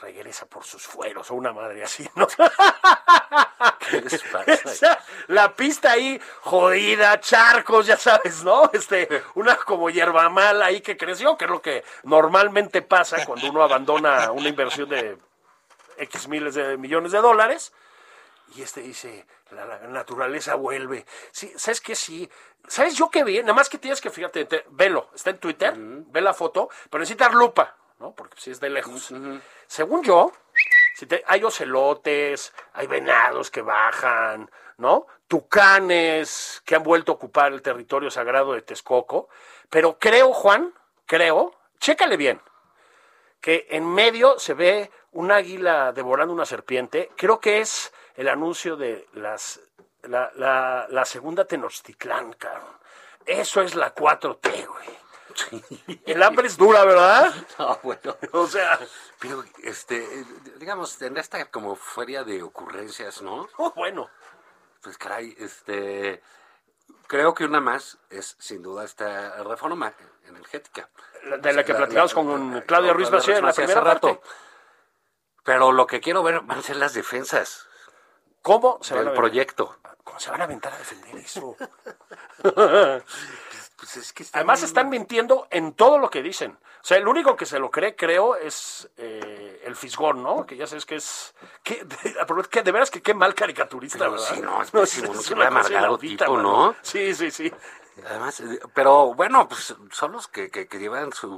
[0.00, 2.26] regresa por sus fueros, o una madre así, ¿no?
[3.90, 4.68] ¿Qué les O pasa?
[4.74, 8.70] sea, la pista ahí jodida, charcos, ya sabes, ¿no?
[8.72, 13.48] Este, una como hierba mala ahí que creció, que es lo que normalmente pasa cuando
[13.50, 15.18] uno abandona una inversión de
[15.98, 17.72] X miles de millones de dólares.
[18.56, 21.06] Y este dice, la, la naturaleza vuelve.
[21.30, 21.94] Sí, ¿sabes qué?
[21.94, 22.28] Sí.
[22.66, 23.40] ¿Sabes yo qué vi?
[23.40, 27.00] Nada más que tienes que, fíjate, te- velo, está en Twitter, ve la foto, pero
[27.00, 28.12] necesitas lupa, ¿no?
[28.12, 29.12] Porque si es de lejos.
[29.70, 30.32] Según yo,
[31.26, 35.06] hay ocelotes, hay venados que bajan, ¿no?
[35.28, 39.28] Tucanes que han vuelto a ocupar el territorio sagrado de Texcoco.
[39.68, 40.74] Pero creo, Juan,
[41.06, 42.42] creo, chécale bien,
[43.40, 47.12] que en medio se ve un águila devorando una serpiente.
[47.16, 49.60] Creo que es el anuncio de las,
[50.02, 52.76] la, la, la segunda Tenochtitlán, cabrón.
[53.24, 55.09] Eso es la 4T, güey.
[56.06, 57.34] El hambre es dura, ¿verdad?
[57.58, 58.16] No, bueno.
[58.32, 58.78] O sea,
[59.18, 60.06] Pero, este,
[60.56, 63.48] digamos, en esta como feria de ocurrencias, ¿no?
[63.56, 64.08] oh, bueno.
[64.82, 66.22] Pues caray, este,
[67.06, 69.92] creo que una más es sin duda esta reforma
[70.26, 70.88] energética.
[71.42, 74.08] De la que platicamos con Claudia Ruiz Massieu en la hace primera rato.
[74.08, 74.28] parte.
[75.44, 77.66] Pero lo que quiero ver van a ser las defensas
[78.42, 79.76] ¿Cómo se van a proyecto.
[80.02, 81.56] ¿Cómo se van a aventar a defender eso?
[83.80, 86.52] Pues es que está Además están mintiendo en todo lo que dicen.
[86.52, 90.44] O sea, el único que se lo cree, creo, es eh, el Fisgón, ¿no?
[90.44, 91.34] Que ya sabes que es...
[91.62, 94.26] Que, de, que de veras que qué mal caricaturista, Pero ¿verdad?
[94.34, 94.82] sí, no, es ¿no?
[94.82, 96.36] es Qué una cosa amargado tipo.
[96.36, 96.76] ¿no?
[96.82, 97.50] Sí, sí, sí.
[98.06, 101.28] Además, eh, pero bueno, pues son los que, que, que llevan su,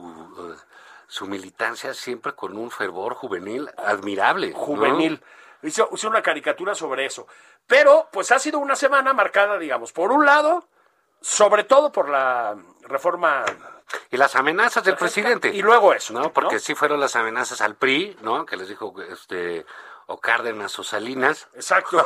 [0.53, 0.61] eh,
[1.07, 4.51] su militancia siempre con un fervor juvenil admirable.
[4.51, 4.59] ¿no?
[4.59, 5.23] Juvenil.
[5.63, 7.29] Hizo una caricatura sobre eso.
[7.69, 10.67] Pero, pues ha sido una semana marcada, digamos, por un lado,
[11.23, 13.45] sobre todo por la reforma...
[14.11, 15.49] Y las amenazas del presidente.
[15.49, 16.33] Y luego eso, ¿no?
[16.33, 16.61] Porque ¿no?
[16.61, 18.47] sí fueron las amenazas al PRI, ¿no?
[18.47, 19.67] Que les dijo este
[20.07, 21.49] o Cárdenas o Salinas.
[21.55, 22.05] Exacto.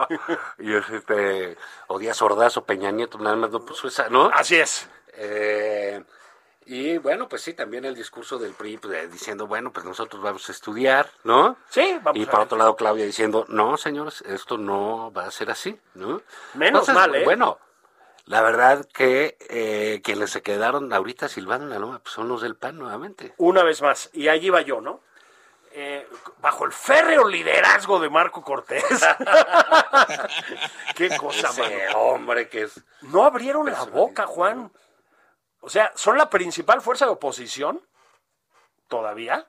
[0.58, 1.56] y este
[1.86, 4.30] o Díaz Ordaz o Peña Nieto, nada más no puso esa, ¿no?
[4.34, 4.88] Así es.
[5.14, 6.02] Eh,
[6.66, 10.48] y bueno, pues sí, también el discurso del PRI pues, diciendo, bueno, pues nosotros vamos
[10.48, 11.56] a estudiar, ¿no?
[11.68, 15.50] Sí, vamos Y por otro lado Claudia diciendo, no, señores, esto no va a ser
[15.50, 16.22] así, ¿no?
[16.54, 17.24] Menos mal, ¿eh?
[17.24, 17.58] Bueno,
[18.30, 22.42] la verdad que eh, quienes se quedaron ahorita silbando en la loma pues son los
[22.42, 23.34] del PAN nuevamente.
[23.38, 24.08] Una vez más.
[24.12, 25.00] Y allí va yo, ¿no?
[25.72, 26.08] Eh,
[26.38, 28.84] bajo el férreo liderazgo de Marco Cortés.
[30.94, 31.98] Qué cosa, Ese mano.
[31.98, 32.80] hombre que es...
[33.02, 34.70] No abrieron la boca, Juan.
[35.58, 37.84] O sea, son la principal fuerza de oposición.
[38.86, 39.44] Todavía.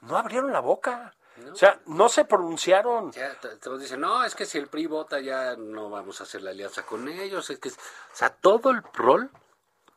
[0.00, 1.14] No abrieron la boca.
[1.52, 3.12] O sea, no se pronunciaron.
[3.12, 6.42] Ya te dicen, no, es que si el PRI vota ya no vamos a hacer
[6.42, 7.50] la alianza con ellos.
[7.50, 7.72] Es que, o
[8.12, 9.30] sea, todo el rol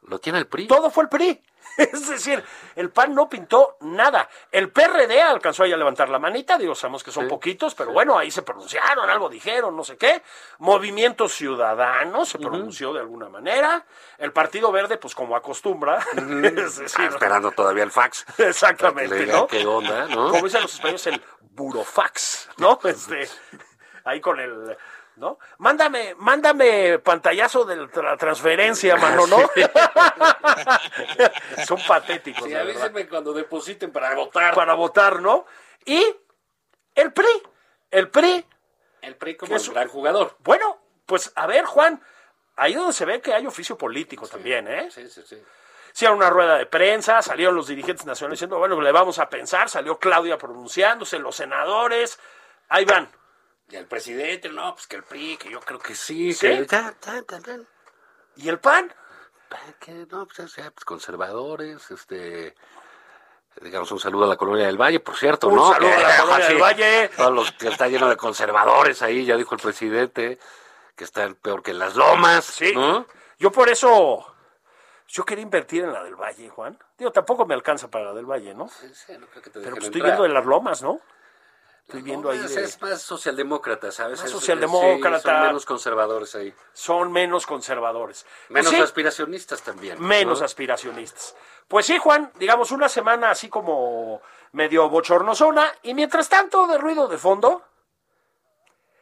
[0.04, 0.68] lo tiene el PRI.
[0.68, 1.42] Todo fue el PRI.
[1.78, 2.44] Es decir,
[2.76, 4.28] el PAN no pintó nada.
[4.52, 7.92] El PRD alcanzó ahí a levantar la manita, digo, sabemos que son Sí, poquitos, pero
[7.92, 10.22] bueno, ahí se pronunciaron, algo dijeron, no sé qué.
[10.58, 13.86] Movimiento Ciudadano se pronunció de alguna manera.
[14.18, 18.26] El Partido Verde, pues como acostumbra, es decir, Ah, esperando todavía el fax.
[18.40, 19.48] Exactamente, ¿no?
[19.48, 20.32] qué onda, ¿no?
[20.32, 21.22] Como dicen los españoles, el
[21.52, 22.80] burofax, ¿no?
[22.84, 23.30] Este,
[24.06, 24.76] ahí con el
[25.20, 25.38] ¿no?
[25.60, 29.38] Mándame, mándame pantallazo de la transferencia, mano, ¿no?
[31.68, 32.46] Son patéticos.
[32.46, 34.54] Sí, avísenme cuando depositen para votar.
[34.56, 35.46] Para votar, ¿no?
[35.86, 36.04] Y
[36.96, 37.44] el PRI,
[37.92, 38.46] el PRI,
[39.02, 40.36] El PRI como es- gran jugador.
[40.40, 42.02] bueno, pues a ver, Juan,
[42.56, 44.90] ahí donde se ve que hay oficio político también, ¿eh?
[44.92, 45.42] Sí, sí, sí.
[45.94, 49.70] Hicieron una rueda de prensa, salieron los dirigentes nacionales diciendo, bueno, le vamos a pensar,
[49.70, 52.20] salió Claudia pronunciándose, los senadores,
[52.70, 53.10] ahí van.
[53.70, 56.48] Y el presidente, no, pues que el PRI, que yo creo que sí, ¿Sí?
[56.48, 57.60] que ya, ya, ya, ya.
[58.36, 58.94] ¿Y el PAN?
[59.80, 62.54] que no, pues, sea, pues, conservadores, este,
[63.62, 65.74] digamos un saludo a la colonia del Valle, por cierto, Un ¿no?
[65.74, 67.10] saludo a la colonia del Valle.
[67.18, 70.40] Todos los que está lleno de conservadores ahí, ya dijo el presidente,
[70.96, 72.74] que están peor que las lomas, Sí.
[72.76, 73.06] ¿no?
[73.40, 74.36] Yo por eso,
[75.08, 76.78] yo quería invertir en la del Valle, Juan.
[76.98, 78.68] Digo, tampoco me alcanza para la del Valle, ¿no?
[78.68, 81.00] Sí, sí, no creo que te Pero pues, estoy viendo de las lomas, ¿no?
[81.90, 84.20] Estoy viendo ahí de- Es más socialdemócrata, ¿sabes?
[84.20, 85.18] Más Es- socialdemócrata.
[85.18, 86.54] sí, son menos conservadores ahí.
[86.72, 88.26] son menos conservadores.
[88.48, 90.00] Pues Menos sí, aspiracionistas también.
[90.00, 90.46] menos ¿no?
[90.46, 91.36] aspiracionistas.
[91.68, 94.22] Pues sí, Juan, digamos una semana así como
[94.52, 97.64] medio bochornosona y mientras tanto de ruido de fondo,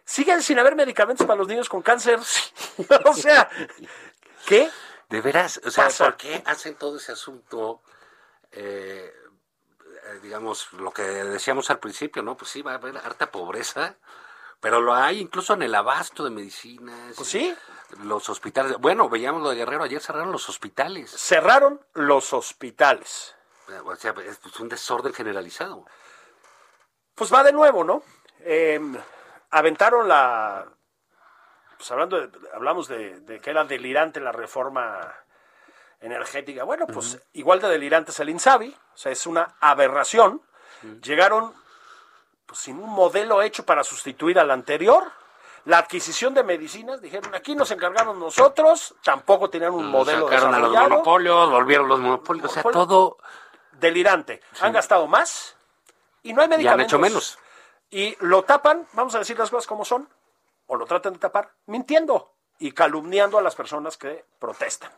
[0.06, 2.20] siguen sin haber medicamentos para los niños con cáncer.
[3.06, 3.50] o sea,
[4.46, 4.70] ¿qué?
[5.10, 5.90] De veras, o sea.
[5.90, 7.82] ¿por qué hacen todo ese asunto?
[8.52, 9.14] eh,
[10.08, 12.38] eh, digamos, lo que decíamos al principio, ¿no?
[12.38, 13.96] Pues sí, va a haber harta pobreza,
[14.60, 17.16] pero lo hay incluso en el abasto de medicinas.
[17.16, 17.56] Pues sí.
[18.04, 18.78] Los hospitales.
[18.80, 21.10] Bueno, veíamos lo de Guerrero, ayer cerraron los hospitales.
[21.12, 23.36] Cerraron los hospitales.
[23.84, 25.86] O sea, es pues, un desorden generalizado.
[27.16, 28.04] Pues va de nuevo, ¿no?
[28.42, 28.80] Eh,
[29.52, 30.68] aventaron la.
[31.78, 35.16] Pues hablando de, hablamos de, de que era delirante la reforma
[36.00, 36.64] energética.
[36.64, 40.42] Bueno, pues igual de delirante es el Insabi, o sea, es una aberración.
[41.02, 41.54] Llegaron
[42.46, 45.12] pues, sin un modelo hecho para sustituir al anterior.
[45.66, 50.60] La adquisición de medicinas, dijeron, aquí nos encargamos nosotros, tampoco tenían un modelo Sacaron a
[50.60, 52.88] los monopolios, volvieron los monopolios, o sea, Monopolio.
[52.88, 53.18] todo.
[53.74, 54.42] delirante.
[54.62, 55.58] Han gastado más
[56.24, 56.88] y no hay Y han medicamentos.
[56.94, 57.40] hecho menos.
[57.90, 60.08] Y lo tapan, vamos a decir las cosas como son,
[60.68, 64.92] o lo tratan de tapar, mintiendo y calumniando a las personas que protestan.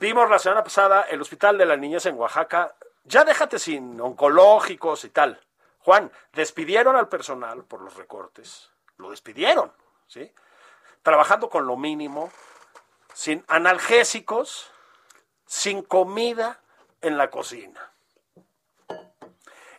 [0.00, 5.04] Vimos la semana pasada el Hospital de la Niñez en Oaxaca, ya déjate sin oncológicos
[5.04, 5.40] y tal.
[5.80, 9.72] Juan, despidieron al personal por los recortes, lo despidieron,
[10.06, 10.32] ¿sí?
[11.02, 12.30] Trabajando con lo mínimo,
[13.12, 14.70] sin analgésicos,
[15.46, 16.60] sin comida
[17.00, 17.90] en la cocina.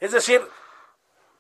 [0.02, 0.46] Es decir,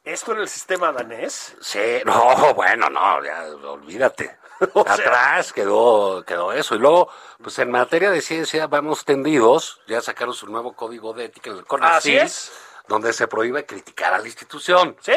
[0.05, 1.57] esto era el sistema danés.
[1.59, 4.38] Sí, no, bueno, no, ya olvídate.
[4.74, 6.76] O sea- Atrás quedó, quedó eso.
[6.76, 7.10] Y luego,
[7.41, 9.82] pues en materia de ciencia vamos tendidos.
[9.88, 12.51] Ya sacaron su nuevo código de ética en el CONACYT, Así es.
[12.88, 14.95] donde se prohíbe criticar a la institución.
[15.01, 15.14] ¿Sí?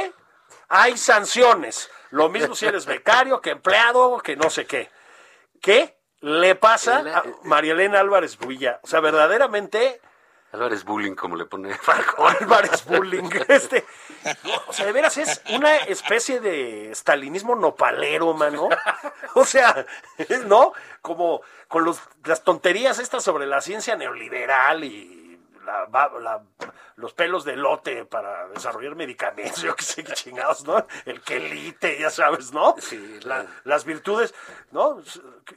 [0.69, 1.91] Hay sanciones.
[2.11, 4.91] Lo mismo si eres becario, que empleado, que no sé qué.
[5.61, 8.81] ¿Qué le pasa a María Elena Álvarez Builla?
[8.83, 10.01] O sea, verdaderamente
[10.53, 12.35] Álvarez Bullying, como le pone Falcón.
[12.41, 13.29] Álvarez Bullying.
[13.49, 13.85] Este,
[14.69, 18.69] o sea, de veras es una especie de stalinismo nopalero, mano.
[19.35, 19.87] O sea,
[20.47, 20.73] ¿no?
[21.01, 26.43] Como con los, las tonterías estas sobre la ciencia neoliberal y la,
[26.97, 30.87] los pelos de lote para desarrollar medicamentos, yo qué sé qué chingados, ¿no?
[31.07, 32.75] El quelite, ya sabes, ¿no?
[32.79, 34.35] Sí, La- la- las virtudes,
[34.73, 35.01] ¿no?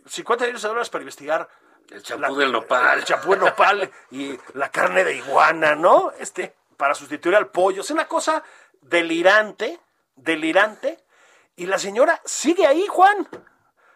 [0.05, 1.49] 50 millones de dólares para investigar
[1.91, 2.99] El champú del nopal.
[2.99, 6.11] el champú de nopal y la carne de iguana, ¿no?
[6.19, 7.81] Este, para sustituir al pollo.
[7.81, 8.43] Es una cosa
[8.81, 9.79] delirante,
[10.15, 11.03] delirante.
[11.55, 13.27] Y la señora sigue ahí, Juan.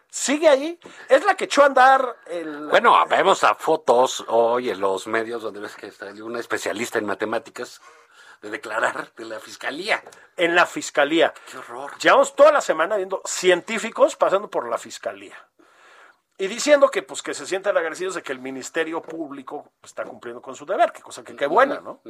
[0.08, 0.78] Sigue ahí.
[1.08, 2.68] Es la que echó a andar el...
[2.68, 7.06] Bueno, vemos a fotos hoy en los medios donde ves que está una especialista en
[7.06, 7.80] matemáticas
[8.42, 10.02] de declarar de la fiscalía.
[10.36, 11.34] en la fiscalía.
[11.50, 11.96] Qué horror.
[11.98, 15.36] Llevamos toda la semana viendo científicos pasando por la fiscalía.
[16.40, 20.40] Y diciendo que, pues, que se sienten agradecidos de que el Ministerio Público está cumpliendo
[20.40, 22.00] con su deber, que cosa que qué buena, ¿no?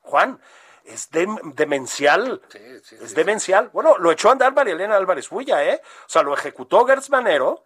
[0.00, 0.40] Juan,
[0.84, 2.42] es dem- demencial.
[2.48, 3.70] Sí, sí, es sí, demencial.
[3.72, 5.80] Bueno, lo echó a andar María Elena Álvarez Bulla, ¿eh?
[5.84, 7.64] O sea, lo ejecutó Gertz Manero,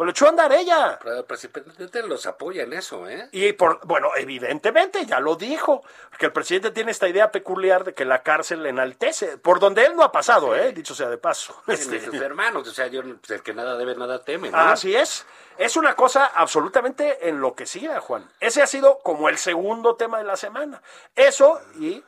[0.00, 0.98] pues lo echó a andar ella.
[1.02, 3.28] Pero el presidente los apoya en eso, ¿eh?
[3.32, 7.92] Y por, bueno, evidentemente, ya lo dijo, porque el presidente tiene esta idea peculiar de
[7.92, 10.72] que la cárcel enaltece, por donde él no ha pasado, ¿eh?
[10.72, 11.54] Dicho sea de paso.
[11.66, 14.56] Este, Este, sus hermanos, o sea, yo, pues, el que nada debe, nada teme, ¿no?
[14.56, 15.26] Así es.
[15.58, 18.26] Es una cosa absolutamente enloquecida, Juan.
[18.40, 20.80] Ese ha sido como el segundo tema de la semana.
[21.14, 22.02] Eso, y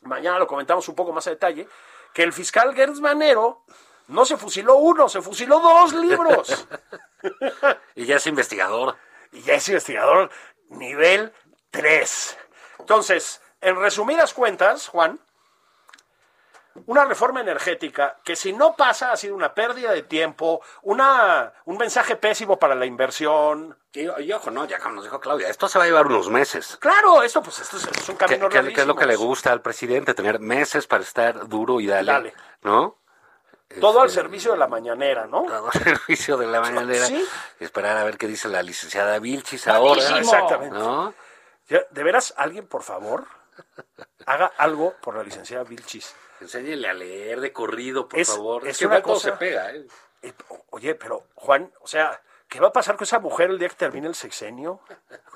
[0.00, 1.68] mañana lo comentamos un poco más a detalle,
[2.14, 3.64] que el fiscal Gertz Manero
[4.10, 6.66] no se fusiló uno, se fusiló dos libros.
[7.94, 8.96] Y ya es investigador.
[9.32, 10.30] y ya es investigador
[10.70, 11.32] nivel
[11.70, 12.38] 3.
[12.78, 15.20] Entonces, en resumidas cuentas, Juan,
[16.86, 21.76] una reforma energética que si no pasa ha sido una pérdida de tiempo, una, un
[21.76, 23.76] mensaje pésimo para la inversión.
[23.92, 26.30] Y, y ojo, no, ya como nos dijo Claudia, esto se va a llevar unos
[26.30, 26.78] meses.
[26.80, 29.16] Claro, esto pues esto es, es un ¿Qué, camino qué- qué es lo que le
[29.16, 30.14] gusta al presidente?
[30.14, 32.34] Tener meses para estar duro y dale, Dale.
[32.62, 32.96] ¿no?
[33.78, 35.44] Todo al Este, servicio de la mañanera, ¿no?
[35.44, 37.06] todo el servicio de la mañanera.
[37.06, 37.24] Sí.
[37.60, 40.02] Esperar a ver qué dice la licenciada Vilchis ahora.
[40.02, 40.18] Bravísimo.
[40.18, 40.76] Exactamente.
[40.78, 41.14] ¿No?
[41.68, 43.26] De veras, alguien, por favor,
[44.26, 46.14] haga algo por la licenciada Vilchis.
[46.40, 48.66] Enséñele a leer de corrido, por Es- favor.
[48.66, 49.86] es que una cosa- se pega, ¿eh?
[50.22, 50.32] Eh,
[50.70, 52.20] Oye, pero Juan, o sea,
[52.50, 54.80] ¿qué va a pasar con esa mujer el día que termine el sexenio?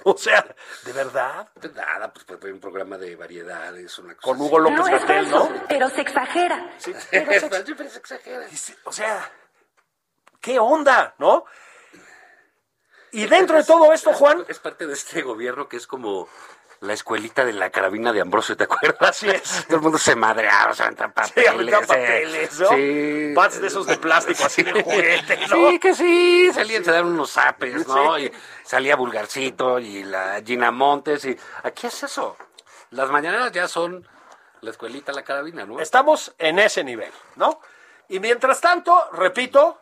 [0.06, 0.44] O sea,
[0.84, 1.48] ¿de verdad?
[1.58, 5.48] Pues nada, pues puede un programa de variedades, una cosa Con Hugo López ¿no?
[5.66, 6.70] pero se exagera.
[6.76, 7.46] Sí, pero se
[7.98, 8.46] exagera.
[8.84, 9.32] O sea,
[10.42, 11.46] ¿qué onda, no?
[13.12, 16.28] Y dentro de todo esto, Juan, Es parte de este gobierno que es como
[16.84, 19.10] la escuelita de la carabina de Ambrosio, ¿te acuerdas?
[19.10, 19.64] Así es.
[19.68, 21.50] Todo el mundo se madreaba, se aventan Sí, papeles.
[21.50, 21.86] aventan eh.
[21.86, 22.68] papeles, ¿no?
[22.68, 23.32] Sí.
[23.34, 25.70] Bats de esos de plástico, así de juguete, ¿no?
[25.70, 26.50] Sí, que sí.
[26.52, 28.18] Salían, se daban unos zapes, ¿no?
[28.18, 28.30] Y
[28.64, 31.24] salía Vulgarcito y la Gina Montes.
[31.24, 32.36] y Aquí es eso.
[32.90, 34.06] Las mañaneras ya son
[34.60, 35.80] la escuelita, la carabina, ¿no?
[35.80, 37.60] estamos en ese nivel, ¿no?
[38.08, 39.78] Y mientras tanto, repito,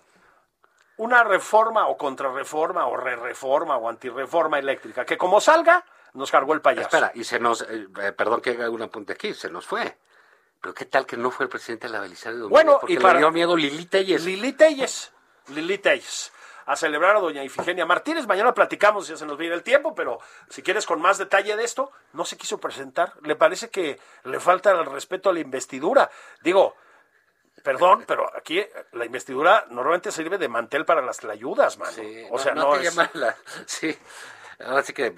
[0.97, 5.85] una reforma o contrarreforma o re-reforma o antirreforma eléctrica, que como salga,
[6.15, 6.89] nos cargó el payaso.
[6.89, 9.99] Espera, y se nos, eh, eh, perdón que haga un apunte aquí, se nos fue.
[10.61, 12.99] Pero qué tal que no fue el presidente de la Belisario Domínguez, Bueno, porque y
[12.99, 14.25] para- le dio miedo Lili Telles.
[14.25, 15.13] Lili Telles,
[15.49, 16.33] Lili Telles,
[16.67, 18.27] a celebrar a doña Ifigenia Martínez.
[18.29, 21.65] Mañana platicamos, ya se nos viene el tiempo, pero si quieres con más detalle de
[21.65, 23.15] esto, no se quiso presentar.
[23.23, 26.09] Le parece que le falta el respeto a la investidura.
[26.43, 26.77] Digo,
[27.65, 31.91] perdón, pero aquí la investidura normalmente sirve de mantel para las tlayudas, mano.
[31.93, 32.95] Sí, o sea, no, te es...
[32.95, 33.37] llama la-
[33.67, 33.99] sí,
[34.65, 35.13] ahora sí que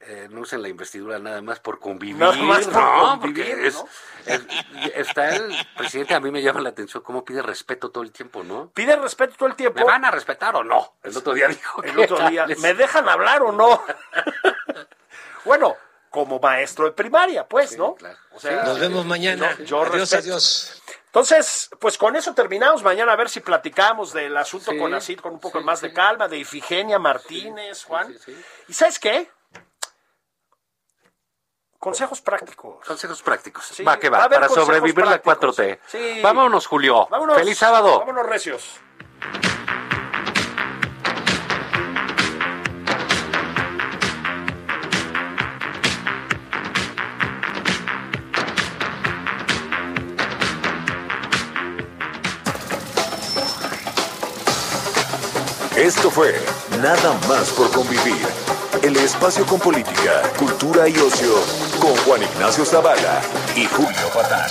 [0.00, 3.20] eh, no usen la investidura nada más por convivir, Nada más por ¿no?
[3.20, 3.88] convivir, Porque es- ¿no?
[4.26, 4.42] es-
[4.94, 8.42] está el presidente, a mí me llama la atención cómo pide respeto todo el tiempo,
[8.44, 8.70] ¿no?
[8.74, 9.78] Pide respeto todo el tiempo.
[9.80, 10.94] ¿Me van a respetar o no?
[11.02, 13.82] El otro día dijo El otro día, les- ¿me dejan hablar o no?
[15.44, 15.76] bueno,
[16.10, 17.94] como maestro de primaria, pues, ¿no?
[17.94, 18.16] claro.
[18.32, 19.56] O sea, Nos vemos mañana.
[19.58, 20.22] yo- yo adiós, respeto.
[20.22, 20.82] adiós.
[21.06, 22.82] Entonces, pues con eso terminamos.
[22.82, 25.80] Mañana a ver si platicamos del asunto Sí, con Acid con un poco sí, más
[25.80, 25.88] sí.
[25.88, 28.12] de calma, de Ifigenia Martínez, Juan.
[28.12, 28.44] sí, sí.
[28.68, 29.30] ¿Y sabes qué?
[31.86, 32.84] Consejos prácticos.
[32.84, 33.64] Consejos prácticos.
[33.64, 35.56] Sí, va que va para sobrevivir la prácticos.
[35.56, 35.78] 4T.
[35.86, 36.20] Sí.
[36.20, 37.06] Vámonos, Julio.
[37.08, 37.36] Vámonos.
[37.36, 38.00] Feliz sábado.
[38.00, 38.80] Vámonos, recios.
[55.76, 56.34] Esto fue
[56.82, 58.55] Nada más por convivir.
[58.82, 61.34] El espacio con política, cultura y ocio
[61.80, 63.20] con Juan Ignacio Zavala
[63.54, 64.50] y Julio Patán.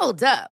[0.00, 0.57] Hold up.